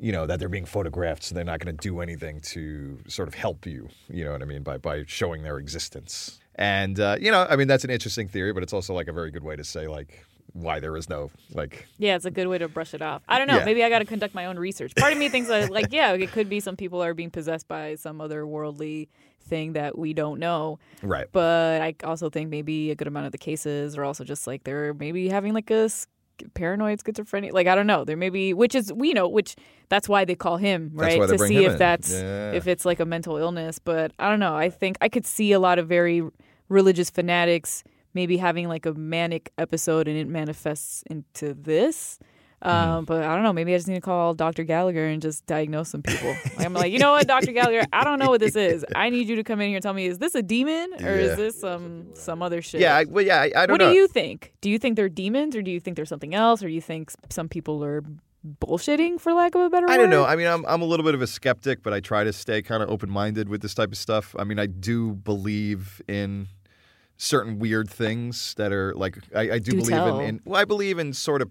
You 0.00 0.12
know 0.12 0.26
that 0.26 0.38
they're 0.38 0.48
being 0.48 0.64
photographed, 0.64 1.24
so 1.24 1.34
they're 1.34 1.42
not 1.42 1.58
going 1.58 1.76
to 1.76 1.82
do 1.88 2.00
anything 2.00 2.38
to 2.52 2.98
sort 3.08 3.26
of 3.26 3.34
help 3.34 3.66
you. 3.66 3.88
You 4.08 4.22
know 4.24 4.30
what 4.30 4.42
I 4.42 4.44
mean 4.44 4.62
by 4.62 4.78
by 4.78 5.02
showing 5.08 5.42
their 5.42 5.58
existence. 5.58 6.38
And 6.54 7.00
uh, 7.00 7.16
you 7.20 7.32
know, 7.32 7.48
I 7.50 7.56
mean 7.56 7.66
that's 7.66 7.82
an 7.82 7.90
interesting 7.90 8.28
theory, 8.28 8.52
but 8.52 8.62
it's 8.62 8.72
also 8.72 8.94
like 8.94 9.08
a 9.08 9.12
very 9.12 9.32
good 9.32 9.42
way 9.42 9.56
to 9.56 9.64
say 9.64 9.88
like 9.88 10.24
why 10.52 10.80
there 10.80 10.96
is 10.96 11.08
no 11.08 11.30
like 11.54 11.86
Yeah, 11.98 12.16
it's 12.16 12.24
a 12.24 12.30
good 12.30 12.46
way 12.48 12.58
to 12.58 12.68
brush 12.68 12.94
it 12.94 13.02
off. 13.02 13.22
I 13.28 13.38
don't 13.38 13.48
know. 13.48 13.58
Yeah. 13.58 13.64
Maybe 13.64 13.84
I 13.84 13.88
got 13.88 14.00
to 14.00 14.04
conduct 14.04 14.34
my 14.34 14.46
own 14.46 14.58
research. 14.58 14.94
Part 14.96 15.12
of 15.12 15.18
me 15.18 15.28
thinks 15.28 15.48
that, 15.48 15.70
like, 15.70 15.88
yeah, 15.90 16.12
it 16.12 16.32
could 16.32 16.48
be 16.48 16.60
some 16.60 16.76
people 16.76 17.02
are 17.02 17.14
being 17.14 17.30
possessed 17.30 17.68
by 17.68 17.94
some 17.96 18.20
other 18.20 18.46
worldly 18.46 19.08
thing 19.40 19.72
that 19.74 19.96
we 19.96 20.12
don't 20.12 20.38
know. 20.38 20.78
right. 21.02 21.26
But 21.32 21.80
I 21.82 21.94
also 22.04 22.28
think 22.30 22.50
maybe 22.50 22.90
a 22.90 22.94
good 22.94 23.08
amount 23.08 23.26
of 23.26 23.32
the 23.32 23.38
cases 23.38 23.96
are 23.96 24.04
also 24.04 24.24
just 24.24 24.46
like 24.46 24.64
they're 24.64 24.92
maybe 24.94 25.28
having 25.28 25.54
like 25.54 25.70
a 25.70 25.88
paranoid 26.54 27.02
schizophrenia. 27.02 27.52
Like 27.52 27.66
I 27.66 27.74
don't 27.74 27.86
know. 27.86 28.04
There 28.04 28.16
may 28.16 28.30
be, 28.30 28.54
which 28.54 28.74
is 28.74 28.92
we 28.92 29.12
know, 29.12 29.28
which 29.28 29.56
that's 29.88 30.08
why 30.08 30.24
they 30.24 30.34
call 30.34 30.56
him 30.56 30.90
right 30.94 31.20
to 31.28 31.38
see 31.38 31.64
if 31.64 31.72
in. 31.72 31.78
that's 31.78 32.12
Yeah. 32.12 32.52
if 32.52 32.66
it's 32.66 32.84
like 32.84 33.00
a 33.00 33.04
mental 33.06 33.36
illness. 33.36 33.78
But 33.78 34.12
I 34.18 34.28
don't 34.28 34.40
know. 34.40 34.56
I 34.56 34.70
think 34.70 34.98
I 35.00 35.08
could 35.08 35.26
see 35.26 35.52
a 35.52 35.58
lot 35.58 35.78
of 35.78 35.88
very 35.88 36.22
religious 36.68 37.10
fanatics 37.10 37.82
maybe 38.18 38.36
having 38.48 38.66
like 38.74 38.84
a 38.86 38.94
manic 38.94 39.44
episode 39.64 40.08
and 40.08 40.16
it 40.18 40.26
manifests 40.40 41.04
into 41.12 41.54
this. 41.54 42.18
Um, 42.60 43.04
But 43.04 43.22
I 43.22 43.30
don't 43.34 43.44
know. 43.44 43.52
Maybe 43.52 43.72
I 43.72 43.76
just 43.76 43.86
need 43.86 43.94
to 44.02 44.08
call 44.12 44.34
Dr. 44.34 44.64
Gallagher 44.64 45.06
and 45.06 45.22
just 45.22 45.46
diagnose 45.46 45.88
some 45.94 46.02
people. 46.02 46.30
Like, 46.56 46.66
I'm 46.66 46.74
like, 46.74 46.90
you 46.92 46.98
know 46.98 47.12
what, 47.12 47.24
Dr. 47.28 47.52
Gallagher, 47.52 47.84
I 47.92 48.02
don't 48.02 48.18
know 48.18 48.30
what 48.34 48.40
this 48.40 48.56
is. 48.56 48.84
I 48.96 49.10
need 49.10 49.28
you 49.28 49.36
to 49.36 49.44
come 49.44 49.60
in 49.60 49.68
here 49.68 49.76
and 49.76 49.82
tell 49.88 49.94
me, 49.94 50.06
is 50.06 50.18
this 50.18 50.34
a 50.34 50.42
demon 50.42 50.86
or 51.06 51.14
Yeah. 51.14 51.26
is 51.28 51.36
this 51.42 51.60
some 51.60 52.08
some 52.14 52.42
other 52.46 52.60
shit? 52.60 52.80
Yeah, 52.80 52.96
I, 52.96 53.04
well, 53.04 53.24
yeah, 53.24 53.40
I, 53.44 53.44
I 53.44 53.66
don't 53.66 53.74
what 53.74 53.78
know. 53.78 53.86
What 53.86 53.92
do 53.92 53.98
you 54.02 54.08
think? 54.08 54.38
Do 54.60 54.68
you 54.72 54.78
think 54.82 54.96
they're 54.96 55.08
demons, 55.24 55.54
or 55.54 55.62
do 55.62 55.70
you 55.70 55.78
think 55.78 55.94
there's 55.96 56.08
something 56.14 56.34
else, 56.34 56.58
or 56.64 56.66
do 56.66 56.74
you 56.74 56.80
think 56.92 57.12
some 57.30 57.48
people 57.48 57.76
are 57.84 58.02
bullshitting, 58.44 59.20
for 59.20 59.32
lack 59.34 59.54
of 59.54 59.60
a 59.62 59.70
better 59.70 59.86
word? 59.86 59.92
I 59.94 59.96
don't 59.96 60.10
know. 60.10 60.24
I 60.24 60.34
mean, 60.36 60.48
I'm 60.48 60.64
I'm 60.66 60.82
a 60.82 60.84
little 60.92 61.04
bit 61.08 61.14
of 61.14 61.22
a 61.22 61.26
skeptic, 61.28 61.82
but 61.84 61.92
I 61.92 62.00
try 62.00 62.24
to 62.24 62.32
stay 62.32 62.60
kind 62.62 62.82
of 62.82 62.90
open 62.90 63.08
minded 63.10 63.48
with 63.48 63.60
this 63.62 63.74
type 63.74 63.92
of 63.92 63.98
stuff. 63.98 64.34
I 64.38 64.42
mean, 64.44 64.58
I 64.58 64.66
do 64.66 65.12
believe 65.14 66.02
in 66.08 66.48
certain 67.18 67.58
weird 67.58 67.90
things 67.90 68.54
that 68.54 68.72
are 68.72 68.94
like 68.94 69.18
I, 69.34 69.40
I 69.40 69.58
do, 69.58 69.72
Do 69.72 69.76
believe 69.78 70.20
in, 70.20 70.20
in. 70.22 70.40
Well, 70.44 70.60
I 70.60 70.64
believe 70.64 70.98
in 70.98 71.12
sort 71.12 71.42
of 71.42 71.50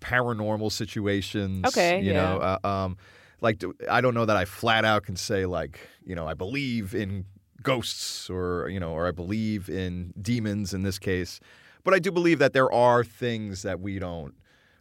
paranormal 0.00 0.70
situations. 0.70 1.66
Okay, 1.66 2.00
you 2.00 2.12
yeah. 2.12 2.22
know, 2.22 2.38
uh, 2.62 2.68
um, 2.68 2.96
like 3.40 3.62
I 3.90 4.00
don't 4.00 4.14
know 4.14 4.26
that 4.26 4.36
I 4.36 4.44
flat 4.44 4.84
out 4.84 5.04
can 5.04 5.16
say 5.16 5.46
like 5.46 5.80
you 6.04 6.14
know 6.14 6.26
I 6.28 6.34
believe 6.34 6.94
in 6.94 7.24
ghosts 7.62 8.30
or 8.30 8.68
you 8.68 8.78
know 8.78 8.92
or 8.92 9.08
I 9.08 9.10
believe 9.10 9.68
in 9.68 10.12
demons 10.20 10.72
in 10.72 10.82
this 10.82 10.98
case, 10.98 11.40
but 11.82 11.94
I 11.94 11.98
do 11.98 12.12
believe 12.12 12.38
that 12.38 12.52
there 12.52 12.70
are 12.72 13.02
things 13.02 13.62
that 13.62 13.80
we 13.80 13.98
don't 13.98 14.34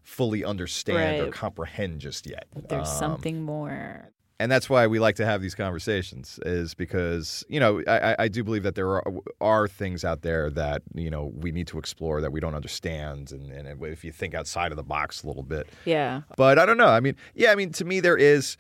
fully 0.03 0.43
understand 0.43 1.21
or 1.27 1.31
comprehend 1.31 2.01
just 2.01 2.27
yet. 2.27 2.45
There's 2.67 2.89
Um, 2.89 2.97
something 2.99 3.41
more. 3.43 4.09
And 4.39 4.49
that's 4.51 4.69
why 4.69 4.87
we 4.87 4.99
like 4.99 5.15
to 5.17 5.25
have 5.25 5.41
these 5.41 5.53
conversations 5.55 6.39
is 6.45 6.73
because 6.73 7.43
you 7.49 7.59
know 7.59 7.81
I, 7.87 8.15
I- 8.19 8.27
do 8.29 8.43
believe 8.43 8.63
that 8.63 8.75
there 8.75 8.87
are, 8.89 9.03
are 9.41 9.67
things 9.67 10.05
out 10.05 10.21
there 10.21 10.49
that 10.51 10.81
you 10.93 11.09
know 11.09 11.31
we 11.35 11.51
need 11.51 11.67
to 11.67 11.77
explore 11.79 12.21
that 12.21 12.31
we 12.31 12.39
don't 12.39 12.55
understand 12.55 13.31
and, 13.31 13.51
and 13.51 13.83
if 13.85 14.03
you 14.03 14.11
think 14.11 14.33
outside 14.33 14.71
of 14.71 14.75
the 14.77 14.83
box 14.83 15.23
a 15.23 15.27
little 15.27 15.43
bit. 15.43 15.67
Yeah. 15.85 16.21
but 16.37 16.57
i 16.59 16.65
don't 16.65 16.77
know. 16.77 16.87
I 16.87 16.99
mean 16.99 17.15
yeah 17.35 17.51
i 17.51 17.55
mean 17.55 17.71
to 17.73 17.85
me 17.85 17.99
there 17.99 18.17
is 18.17 18.55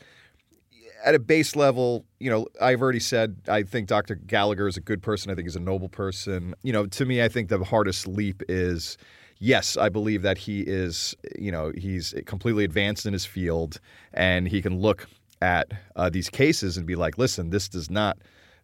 at 1.05 1.15
a 1.15 1.19
base 1.19 1.55
level 1.55 2.05
you 2.19 2.29
know 2.29 2.47
i've 2.59 2.81
already 2.81 2.99
said 2.99 3.37
i 3.47 3.63
think 3.63 3.87
dr 3.87 4.13
gallagher 4.27 4.67
is 4.67 4.75
a 4.77 4.81
good 4.81 5.01
person. 5.01 5.31
I 5.31 5.35
think 5.35 5.45
he's 5.47 5.55
a 5.55 5.59
noble 5.61 5.89
person. 5.89 6.53
You 6.63 6.73
know 6.73 6.85
to 6.87 7.05
me 7.05 7.23
i 7.23 7.29
think 7.29 7.49
the 7.49 7.63
hardest 7.63 8.07
leap 8.07 8.43
is 8.49 8.97
yes 9.41 9.77
i 9.77 9.87
believe 9.87 10.23
that 10.23 10.37
he 10.37 10.61
is 10.61 11.15
you 11.37 11.51
know 11.51 11.71
he's 11.77 12.13
completely 12.25 12.65
advanced 12.65 13.05
in 13.05 13.13
his 13.13 13.25
field 13.25 13.79
and 14.13 14.47
he 14.49 14.61
can 14.61 14.77
look 14.79 15.07
at 15.41 15.71
uh, 15.95 16.09
these 16.09 16.29
cases 16.29 16.77
and 16.77 16.85
be 16.85 16.95
like 16.95 17.17
listen 17.17 17.49
this 17.49 17.69
does 17.69 17.89
not 17.89 18.17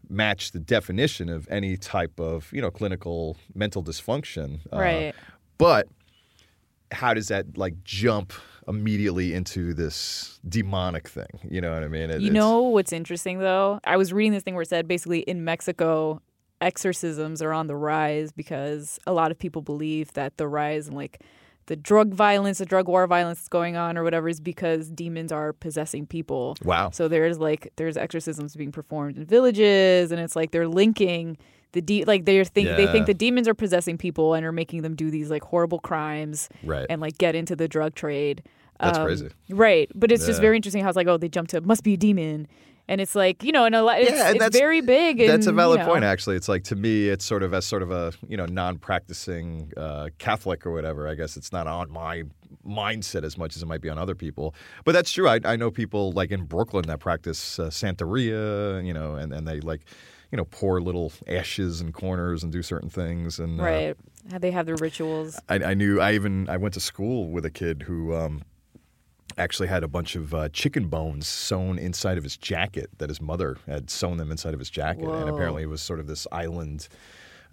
match 0.09 0.51
the 0.51 0.59
definition 0.59 1.29
of 1.29 1.47
any 1.49 1.77
type 1.77 2.19
of 2.19 2.51
you 2.53 2.61
know 2.61 2.69
clinical 2.71 3.37
mental 3.53 3.83
dysfunction 3.83 4.59
Uh, 4.73 4.77
Right. 4.79 5.15
but 5.57 5.87
how 6.91 7.13
does 7.13 7.29
that 7.29 7.57
like 7.57 7.83
jump 7.83 8.31
immediately 8.67 9.33
into 9.33 9.73
this 9.73 10.39
demonic 10.47 11.07
thing? 11.07 11.27
You 11.49 11.61
know 11.61 11.71
what 11.73 11.83
I 11.83 11.87
mean? 11.87 12.09
It- 12.09 12.21
You 12.21 12.31
know 12.31 12.61
what's 12.63 12.93
interesting 12.93 13.39
though? 13.39 13.79
I 13.83 13.97
was 13.97 14.11
reading 14.13 14.33
this 14.33 14.43
thing 14.43 14.53
where 14.55 14.61
it 14.63 14.67
said 14.69 14.87
basically 14.87 15.19
in 15.21 15.43
Mexico, 15.43 16.21
exorcisms 16.61 17.41
are 17.41 17.51
on 17.53 17.67
the 17.67 17.75
rise 17.75 18.31
because 18.31 18.99
a 19.05 19.13
lot 19.13 19.29
of 19.31 19.37
people 19.37 19.61
believe 19.61 20.13
that 20.13 20.37
the 20.37 20.47
rise 20.47 20.87
in 20.87 20.95
like 20.95 21.21
the 21.67 21.75
drug 21.75 22.13
violence, 22.13 22.59
the 22.59 22.65
drug 22.65 22.87
war 22.87 23.07
violence 23.07 23.39
that's 23.39 23.47
going 23.49 23.75
on 23.75 23.97
or 23.97 24.03
whatever 24.03 24.29
is 24.29 24.39
because 24.39 24.89
demons 24.89 25.31
are 25.31 25.51
possessing 25.53 26.05
people. 26.05 26.55
Wow. 26.63 26.91
So 26.91 27.07
there's 27.07 27.39
like 27.39 27.71
there's 27.77 27.97
exorcisms 27.97 28.55
being 28.55 28.71
performed 28.71 29.17
in 29.17 29.25
villages 29.25 30.11
and 30.11 30.21
it's 30.21 30.35
like 30.35 30.51
they're 30.51 30.67
linking 30.67 31.37
the 31.71 31.81
de- 31.81 32.05
like 32.05 32.25
they're 32.25 32.45
think 32.45 32.67
they 32.77 32.87
think 32.87 33.05
the 33.07 33.13
demons 33.13 33.47
are 33.47 33.53
possessing 33.53 33.97
people 33.97 34.33
and 34.33 34.45
are 34.45 34.51
making 34.51 34.81
them 34.83 34.95
do 34.95 35.09
these 35.09 35.29
like 35.29 35.43
horrible 35.43 35.79
crimes 35.79 36.49
Right. 36.63 36.85
and 36.89 37.01
like 37.01 37.17
get 37.17 37.35
into 37.35 37.55
the 37.55 37.67
drug 37.67 37.95
trade. 37.95 38.43
That's 38.79 38.97
Um, 38.97 39.05
crazy. 39.05 39.29
Right, 39.49 39.89
but 39.95 40.11
it's 40.11 40.25
just 40.25 40.41
very 40.41 40.55
interesting 40.57 40.83
how 40.83 40.89
it's 40.89 40.95
like, 40.97 41.07
oh, 41.07 41.17
they 41.17 41.29
jump 41.29 41.47
to 41.49 41.61
must 41.61 41.83
be 41.83 41.93
a 41.93 41.97
demon, 41.97 42.47
and 42.87 43.01
it's 43.01 43.15
like 43.15 43.43
you 43.43 43.51
know, 43.51 43.65
and 43.65 43.75
a 43.75 43.81
lot, 43.81 43.99
it's, 43.99 44.11
Yeah, 44.11 44.29
and 44.29 44.41
it's 44.41 44.57
very 44.57 44.81
big. 44.81 45.19
And, 45.19 45.29
That's 45.29 45.47
a 45.47 45.51
valid 45.51 45.79
you 45.79 45.85
know, 45.85 45.91
point, 45.91 46.03
actually. 46.03 46.35
It's 46.35 46.47
like 46.47 46.63
to 46.65 46.75
me, 46.75 47.09
it's 47.09 47.25
sort 47.25 47.43
of 47.43 47.53
as 47.53 47.65
sort 47.65 47.81
of 47.81 47.91
a 47.91 48.13
you 48.27 48.37
know 48.37 48.45
non-practicing 48.45 49.71
uh, 49.75 50.09
Catholic 50.17 50.65
or 50.65 50.71
whatever. 50.71 51.07
I 51.07 51.15
guess 51.15 51.37
it's 51.37 51.51
not 51.51 51.67
on 51.67 51.91
my 51.91 52.23
mindset 52.65 53.23
as 53.23 53.37
much 53.37 53.55
as 53.55 53.63
it 53.63 53.65
might 53.65 53.81
be 53.81 53.89
on 53.89 53.97
other 53.97 54.15
people. 54.15 54.55
But 54.83 54.93
that's 54.93 55.11
true. 55.11 55.27
I, 55.27 55.39
I 55.43 55.55
know 55.55 55.71
people 55.71 56.11
like 56.11 56.31
in 56.31 56.45
Brooklyn 56.45 56.85
that 56.87 56.99
practice 56.99 57.59
uh, 57.59 57.67
Santeria, 57.67 58.85
you 58.85 58.93
know, 58.93 59.15
and, 59.15 59.33
and 59.33 59.47
they 59.47 59.59
like 59.59 59.81
you 60.31 60.37
know 60.37 60.45
pour 60.45 60.81
little 60.81 61.11
ashes 61.27 61.81
in 61.81 61.91
corners 61.91 62.43
and 62.43 62.51
do 62.51 62.61
certain 62.61 62.89
things. 62.89 63.39
And 63.39 63.59
uh, 63.59 63.63
Right, 63.63 63.97
how 64.31 64.37
they 64.37 64.51
have 64.51 64.65
their 64.65 64.75
rituals. 64.75 65.39
I, 65.49 65.55
I 65.55 65.73
knew. 65.73 65.99
I 65.99 66.13
even 66.13 66.49
I 66.49 66.57
went 66.57 66.73
to 66.75 66.79
school 66.79 67.29
with 67.29 67.45
a 67.45 67.51
kid 67.51 67.83
who. 67.83 68.15
Um, 68.15 68.43
Actually, 69.37 69.67
had 69.67 69.83
a 69.83 69.87
bunch 69.87 70.15
of 70.15 70.33
uh, 70.33 70.47
chicken 70.49 70.87
bones 70.87 71.27
sewn 71.27 71.77
inside 71.77 72.17
of 72.17 72.23
his 72.23 72.37
jacket 72.37 72.89
that 72.99 73.09
his 73.09 73.19
mother 73.21 73.57
had 73.67 73.89
sewn 73.89 74.15
them 74.17 74.31
inside 74.31 74.53
of 74.53 74.59
his 74.59 74.69
jacket, 74.69 75.03
and 75.03 75.29
apparently 75.29 75.63
it 75.63 75.69
was 75.69 75.81
sort 75.81 75.99
of 75.99 76.07
this 76.07 76.25
island, 76.31 76.87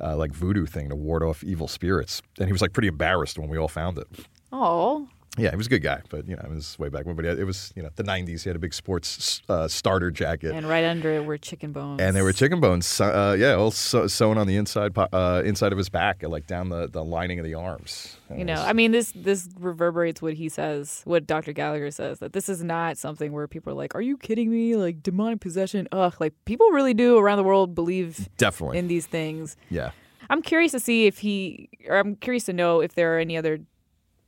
uh, 0.00 0.16
like 0.16 0.32
voodoo 0.32 0.64
thing 0.64 0.88
to 0.90 0.94
ward 0.94 1.24
off 1.24 1.42
evil 1.42 1.66
spirits. 1.66 2.22
And 2.38 2.46
he 2.46 2.52
was 2.52 2.62
like 2.62 2.72
pretty 2.72 2.88
embarrassed 2.88 3.36
when 3.38 3.48
we 3.48 3.58
all 3.58 3.66
found 3.68 3.98
it. 3.98 4.06
Oh, 4.52 5.08
Yeah, 5.38 5.50
he 5.50 5.56
was 5.56 5.66
a 5.66 5.70
good 5.70 5.82
guy, 5.82 6.02
but 6.10 6.28
you 6.28 6.36
know, 6.36 6.42
it 6.44 6.50
was 6.50 6.78
way 6.78 6.90
back 6.90 7.06
when. 7.06 7.16
But 7.16 7.24
it 7.24 7.44
was 7.46 7.72
you 7.74 7.82
know 7.82 7.88
the 7.96 8.04
'90s. 8.04 8.42
He 8.42 8.50
had 8.50 8.56
a 8.56 8.58
big 8.58 8.74
sports 8.74 9.40
uh, 9.48 9.66
starter 9.66 10.10
jacket, 10.10 10.52
and 10.54 10.68
right 10.68 10.84
under 10.84 11.10
it 11.10 11.24
were 11.24 11.38
chicken 11.38 11.72
bones. 11.72 12.02
and 12.02 12.14
there 12.14 12.22
were 12.22 12.34
chicken 12.34 12.60
bones, 12.60 13.00
uh, 13.00 13.34
yeah, 13.38 13.54
all 13.54 13.70
sew- 13.70 14.06
sewn 14.08 14.36
on 14.36 14.46
the 14.46 14.56
inside, 14.56 14.92
uh, 14.98 15.42
inside 15.44 15.72
of 15.72 15.78
his 15.78 15.88
back, 15.88 16.22
like 16.22 16.46
down 16.46 16.68
the, 16.68 16.86
the 16.86 17.02
lining 17.02 17.38
of 17.38 17.46
the 17.46 17.54
arms. 17.54 18.18
And 18.28 18.40
You 18.40 18.44
know, 18.44 18.54
was- 18.54 18.62
I 18.64 18.74
mean, 18.74 18.92
this 18.92 19.12
this 19.16 19.48
reverberates 19.58 20.20
what 20.20 20.34
he 20.34 20.50
says, 20.50 21.00
what 21.06 21.26
Dr. 21.26 21.54
Gallagher 21.54 21.90
says, 21.90 22.18
that 22.18 22.34
this 22.34 22.50
is 22.50 22.62
not 22.62 22.98
something 22.98 23.32
where 23.32 23.48
people 23.48 23.72
are 23.72 23.76
like, 23.76 23.94
"Are 23.94 24.02
you 24.02 24.18
kidding 24.18 24.50
me?" 24.50 24.76
Like 24.76 25.02
demonic 25.02 25.40
possession. 25.40 25.88
Ugh, 25.92 26.14
like 26.20 26.34
people 26.44 26.68
really 26.72 26.92
do 26.94 27.16
around 27.16 27.38
the 27.38 27.44
world 27.44 27.74
believe 27.74 28.28
definitely, 28.36 28.76
in 28.78 28.86
these 28.88 29.06
things. 29.06 29.56
yeah. 29.70 29.92
I'm 30.30 30.40
curious 30.40 30.72
to 30.72 30.80
see 30.80 31.06
if 31.06 31.18
he, 31.18 31.68
or 31.88 31.96
I'm 31.98 32.16
curious 32.16 32.44
to 32.44 32.52
know 32.54 32.80
if 32.80 32.94
there 32.94 33.16
are 33.16 33.18
any 33.18 33.36
other 33.36 33.58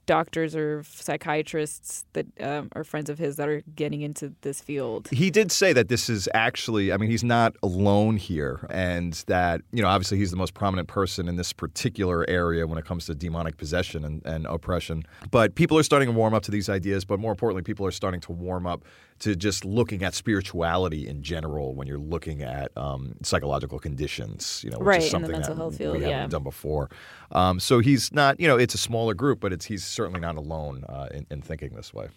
doctors 0.07 0.55
or 0.55 0.83
psychiatrists 0.85 2.05
that 2.13 2.27
um, 2.41 2.69
are 2.73 2.85
friends 2.85 3.11
of 3.11 3.19
his 3.19 3.37
that 3.37 3.49
are 3.49 3.63
getting 3.75 4.03
into 4.03 4.33
this 4.43 4.61
field. 4.61 5.09
He 5.11 5.31
did 5.31 5.51
say 5.51 5.73
that 5.73 5.89
this 5.89 6.09
is 6.09 6.29
actually, 6.35 6.93
I 6.93 6.97
mean, 6.97 7.11
he's 7.11 7.25
not 7.25 7.57
alone 7.63 8.17
here, 8.17 8.67
and 8.71 9.13
that, 9.27 9.61
you 9.73 9.83
know, 9.83 9.89
obviously 9.89 10.19
he's 10.19 10.31
the 10.31 10.37
most 10.37 10.55
prominent 10.55 10.89
person 10.89 11.29
in 11.29 11.37
this 11.37 11.53
particular 11.53 12.29
area 12.29 12.67
when 12.67 12.79
it 12.79 12.85
comes 12.85 13.07
to 13.07 13.15
demonic 13.15 13.57
possession 13.57 14.05
and, 14.05 14.25
and 14.25 14.47
oppression. 14.47 15.05
But 15.31 15.55
people 15.55 15.79
are 15.79 15.83
starting 15.83 16.09
to 16.09 16.13
warm 16.13 16.35
up 16.35 16.43
to 16.45 16.51
these 16.51 16.69
ideas, 16.69 17.05
but 17.05 17.19
more 17.19 17.33
importantly, 17.33 17.63
people 17.63 17.87
are 17.87 17.93
starting 17.93 18.21
to 18.23 18.33
warm 18.33 18.67
up 18.67 18.85
to 19.21 19.37
just 19.37 19.65
looking 19.65 20.03
at 20.03 20.15
spirituality 20.15 21.07
in 21.09 21.23
general 21.23 21.75
when 21.75 21.87
you're 21.87 21.99
looking 21.99 22.43
at 22.43 22.77
um, 22.77 23.15
psychological 23.23 23.79
conditions, 23.79 24.63
you 24.65 24.71
know, 24.71 24.79
which 24.79 24.87
Right, 24.87 24.99
is 24.99 25.05
in 25.05 25.07
the 25.07 25.11
something 25.11 25.33
mental 25.33 25.55
that 25.55 25.61
health 25.61 25.77
field, 25.79 25.97
we 25.97 26.03
yeah. 26.03 26.09
haven't 26.11 26.31
done 26.31 26.43
before. 26.43 26.91
Um, 27.33 27.61
so 27.61 27.79
he's 27.79 28.13
not, 28.13 28.39
you 28.41 28.49
know, 28.49 28.59
it's 28.59 28.75
a 28.75 28.79
smaller 28.79 29.15
group, 29.15 29.41
but 29.41 29.53
it's 29.53 29.65
he's 29.67 29.85
certainly 29.85 30.21
not 30.21 30.37
alone 30.37 30.85
uh, 30.89 31.09
in, 31.13 31.27
in 31.31 31.43
thinking 31.43 31.71
this 31.75 31.95
way. 31.95 32.09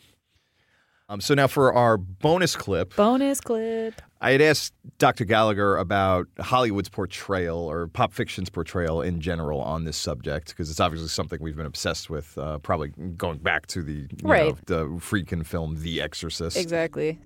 Um, 1.10 1.22
so 1.22 1.34
now 1.34 1.48
for 1.48 1.74
our 1.74 1.98
bonus 1.98 2.56
clip, 2.58 2.94
Bonus 2.98 3.40
clip. 3.40 4.02
I 4.20 4.32
had 4.32 4.42
asked 4.42 4.74
Dr. 4.98 5.24
Gallagher 5.24 5.78
about 5.78 6.28
Hollywood's 6.38 6.90
portrayal 6.90 7.60
or 7.60 7.88
pop 7.88 8.12
fiction's 8.12 8.50
portrayal 8.50 9.02
in 9.02 9.22
general 9.22 9.62
on 9.62 9.86
this 9.86 9.96
subject 9.96 10.50
because 10.50 10.70
it's 10.70 10.82
obviously 10.82 11.08
something 11.08 11.40
we've 11.42 11.56
been 11.56 11.66
obsessed 11.66 12.10
with, 12.10 12.38
uh, 12.38 12.58
probably 12.58 12.90
going 13.16 13.38
back 13.38 13.68
to 13.68 13.84
the 13.84 13.94
you 13.94 14.08
Right. 14.24 14.48
know, 14.50 14.58
the 14.66 14.86
Friedkin 15.00 15.46
film 15.46 15.82
The 15.82 16.02
Exorcist. 16.02 16.58
Exactly. 16.58 17.20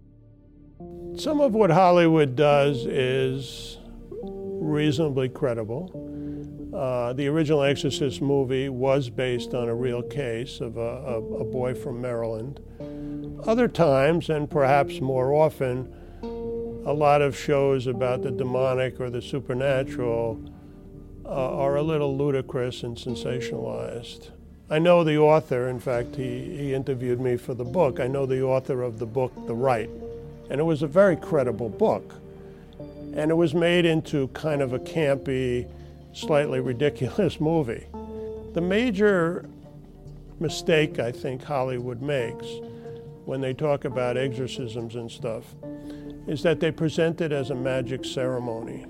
Some 1.17 1.41
of 1.41 1.53
what 1.55 1.71
Hollywood 1.71 2.35
does 2.35 2.85
is 2.85 3.79
reasonably 4.61 5.27
credible. 5.27 5.91
Uh, 6.73 7.11
the 7.13 7.27
original 7.27 7.63
Exorcist 7.63 8.21
movie 8.21 8.69
was 8.69 9.09
based 9.09 9.53
on 9.53 9.67
a 9.67 9.75
real 9.75 10.01
case 10.01 10.61
of 10.61 10.77
a, 10.77 10.79
a, 10.79 11.17
a 11.17 11.43
boy 11.43 11.73
from 11.73 11.99
Maryland. 11.99 12.61
Other 13.45 13.67
times, 13.67 14.29
and 14.29 14.49
perhaps 14.49 15.01
more 15.01 15.33
often, 15.33 15.91
a 16.85 16.93
lot 16.93 17.21
of 17.21 17.37
shows 17.37 17.87
about 17.87 18.21
the 18.21 18.31
demonic 18.31 18.99
or 18.99 19.09
the 19.09 19.21
supernatural 19.21 20.41
uh, 21.25 21.29
are 21.29 21.75
a 21.75 21.81
little 21.81 22.15
ludicrous 22.15 22.83
and 22.83 22.95
sensationalized. 22.95 24.29
I 24.69 24.79
know 24.79 25.03
the 25.03 25.17
author, 25.17 25.67
in 25.67 25.79
fact, 25.79 26.15
he, 26.15 26.55
he 26.55 26.73
interviewed 26.73 27.19
me 27.19 27.35
for 27.35 27.53
the 27.53 27.65
book. 27.65 27.99
I 27.99 28.07
know 28.07 28.25
the 28.25 28.41
author 28.43 28.83
of 28.83 28.99
the 28.99 29.05
book, 29.05 29.33
The 29.47 29.55
Rite, 29.55 29.89
and 30.49 30.59
it 30.59 30.63
was 30.63 30.81
a 30.81 30.87
very 30.87 31.15
credible 31.15 31.69
book. 31.69 32.20
And 33.13 33.31
it 33.31 33.35
was 33.35 33.53
made 33.53 33.85
into 33.85 34.27
kind 34.29 34.61
of 34.61 34.73
a 34.73 34.79
campy, 34.79 35.69
slightly 36.13 36.59
ridiculous 36.59 37.39
movie. 37.39 37.87
The 38.53 38.61
major 38.61 39.45
mistake 40.39 40.99
I 40.99 41.11
think 41.11 41.43
Hollywood 41.43 42.01
makes 42.01 42.47
when 43.25 43.41
they 43.41 43.53
talk 43.53 43.85
about 43.85 44.17
exorcisms 44.17 44.95
and 44.95 45.09
stuff 45.09 45.55
is 46.27 46.43
that 46.43 46.59
they 46.59 46.71
present 46.71 47.21
it 47.21 47.31
as 47.31 47.49
a 47.49 47.55
magic 47.55 48.05
ceremony. 48.05 48.85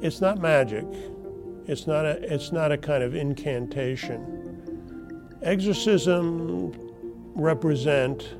It's 0.00 0.20
not 0.20 0.40
magic. 0.40 0.86
It's 1.66 1.86
not 1.86 2.04
a, 2.04 2.32
it's 2.32 2.52
not 2.52 2.72
a 2.72 2.78
kind 2.78 3.02
of 3.02 3.14
incantation. 3.14 5.38
Exorcism 5.42 6.72
represent 7.34 8.34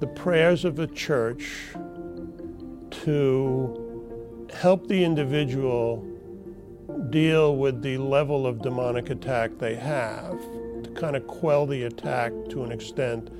the 0.00 0.06
prayers 0.06 0.64
of 0.64 0.76
the 0.76 0.86
church 0.88 1.74
to 2.90 4.48
help 4.52 4.88
the 4.88 5.04
individual 5.04 6.06
deal 7.10 7.56
with 7.56 7.82
the 7.82 7.98
level 7.98 8.46
of 8.46 8.62
demonic 8.62 9.10
attack 9.10 9.50
they 9.58 9.74
have, 9.74 10.38
to 10.82 10.90
kind 10.94 11.16
of 11.16 11.26
quell 11.26 11.66
the 11.66 11.84
attack 11.84 12.32
to 12.48 12.62
an 12.62 12.72
extent 12.72 13.30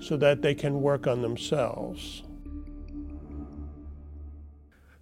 so 0.00 0.16
that 0.16 0.42
they 0.42 0.54
can 0.54 0.80
work 0.80 1.06
on 1.06 1.22
themselves. 1.22 2.22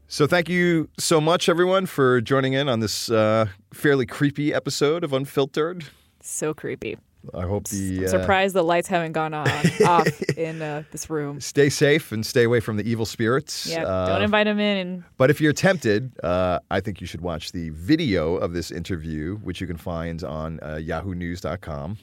So 0.09 0.27
thank 0.27 0.49
you 0.49 0.91
so 0.99 1.23
much, 1.23 1.49
everyone, 1.49 1.87
for 1.87 2.21
joining 2.21 2.53
in 2.53 2.69
on 2.69 2.81
this 2.81 3.11
uh, 3.11 3.47
fairly 3.73 4.05
creepy 4.05 4.53
episode 4.53 5.05
of 5.05 5.13
Unfiltered. 5.15 5.87
So 6.21 6.53
creepy. 6.53 6.99
I 7.35 7.43
hope 7.43 7.69
the 7.69 8.07
I'm 8.09 8.21
uh, 8.31 8.49
the 8.49 8.63
lights 8.63 8.89
haven't 8.89 9.13
gone 9.13 9.35
on 9.35 9.49
off 9.87 10.23
in 10.37 10.61
uh, 10.63 10.83
this 10.91 11.09
room. 11.09 11.41
stay 11.41 11.69
safe 11.69 12.13
and 12.13 12.25
stay 12.25 12.45
away 12.45 12.61
from 12.61 12.77
the 12.77 12.89
evil 12.89 13.07
spirits. 13.07 13.67
Yeah, 13.67 13.85
Uh, 13.85 14.07
don't 14.09 14.23
invite 14.23 14.47
them 14.47 14.59
in. 14.59 14.77
And 14.79 15.05
But 15.17 15.31
if 15.31 15.41
you're 15.41 15.53
tempted, 15.53 16.13
uh, 16.23 16.59
I 16.71 16.81
think 16.81 17.01
you 17.01 17.07
should 17.07 17.21
watch 17.21 17.53
the 17.53 17.71
video 17.71 18.37
of 18.37 18.53
this 18.53 18.71
interview, 18.71 19.37
which 19.39 19.61
you 19.61 19.67
can 19.67 19.77
find 19.77 20.23
on 20.25 20.59
uh, 20.63 20.75
yahoonews.com. 20.83 21.99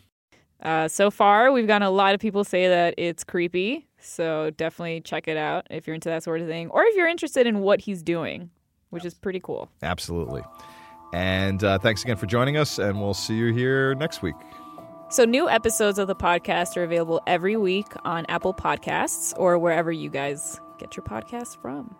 uh, 0.61 0.87
so 0.87 1.11
far, 1.11 1.51
we've 1.51 1.67
gotten 1.67 1.87
a 1.87 1.91
lot 1.91 2.13
of 2.13 2.19
people 2.19 2.43
say 2.43 2.67
that 2.67 2.93
it's 2.97 3.23
creepy. 3.23 3.87
So 4.01 4.51
definitely 4.51 5.01
check 5.01 5.27
it 5.27 5.35
out 5.37 5.67
if 5.69 5.85
you're 5.85 5.93
into 5.93 6.09
that 6.09 6.23
sort 6.23 6.39
of 6.41 6.47
thing, 6.47 6.69
or 6.69 6.83
if 6.83 6.95
you're 6.95 7.07
interested 7.07 7.45
in 7.45 7.59
what 7.59 7.81
he's 7.81 8.01
doing, 8.01 8.49
which 8.91 9.03
is 9.03 9.13
pretty 9.13 9.41
cool. 9.41 9.69
Absolutely. 9.83 10.41
And 11.11 11.63
uh, 11.63 11.79
thanks 11.79 12.03
again 12.03 12.17
for 12.17 12.27
joining 12.27 12.55
us, 12.55 12.77
and 12.79 13.01
we'll 13.01 13.13
see 13.13 13.35
you 13.35 13.51
here 13.53 13.95
next 13.95 14.21
week. 14.21 14.35
So, 15.11 15.25
new 15.25 15.49
episodes 15.49 15.97
of 15.97 16.07
the 16.07 16.15
podcast 16.15 16.77
are 16.77 16.83
available 16.83 17.19
every 17.25 17.57
week 17.57 17.87
on 18.05 18.27
Apple 18.29 18.53
Podcasts 18.53 19.33
or 19.37 19.57
wherever 19.57 19.91
you 19.91 20.07
guys 20.07 20.61
get 20.77 20.95
your 20.95 21.03
podcasts 21.03 21.59
from. 21.59 21.95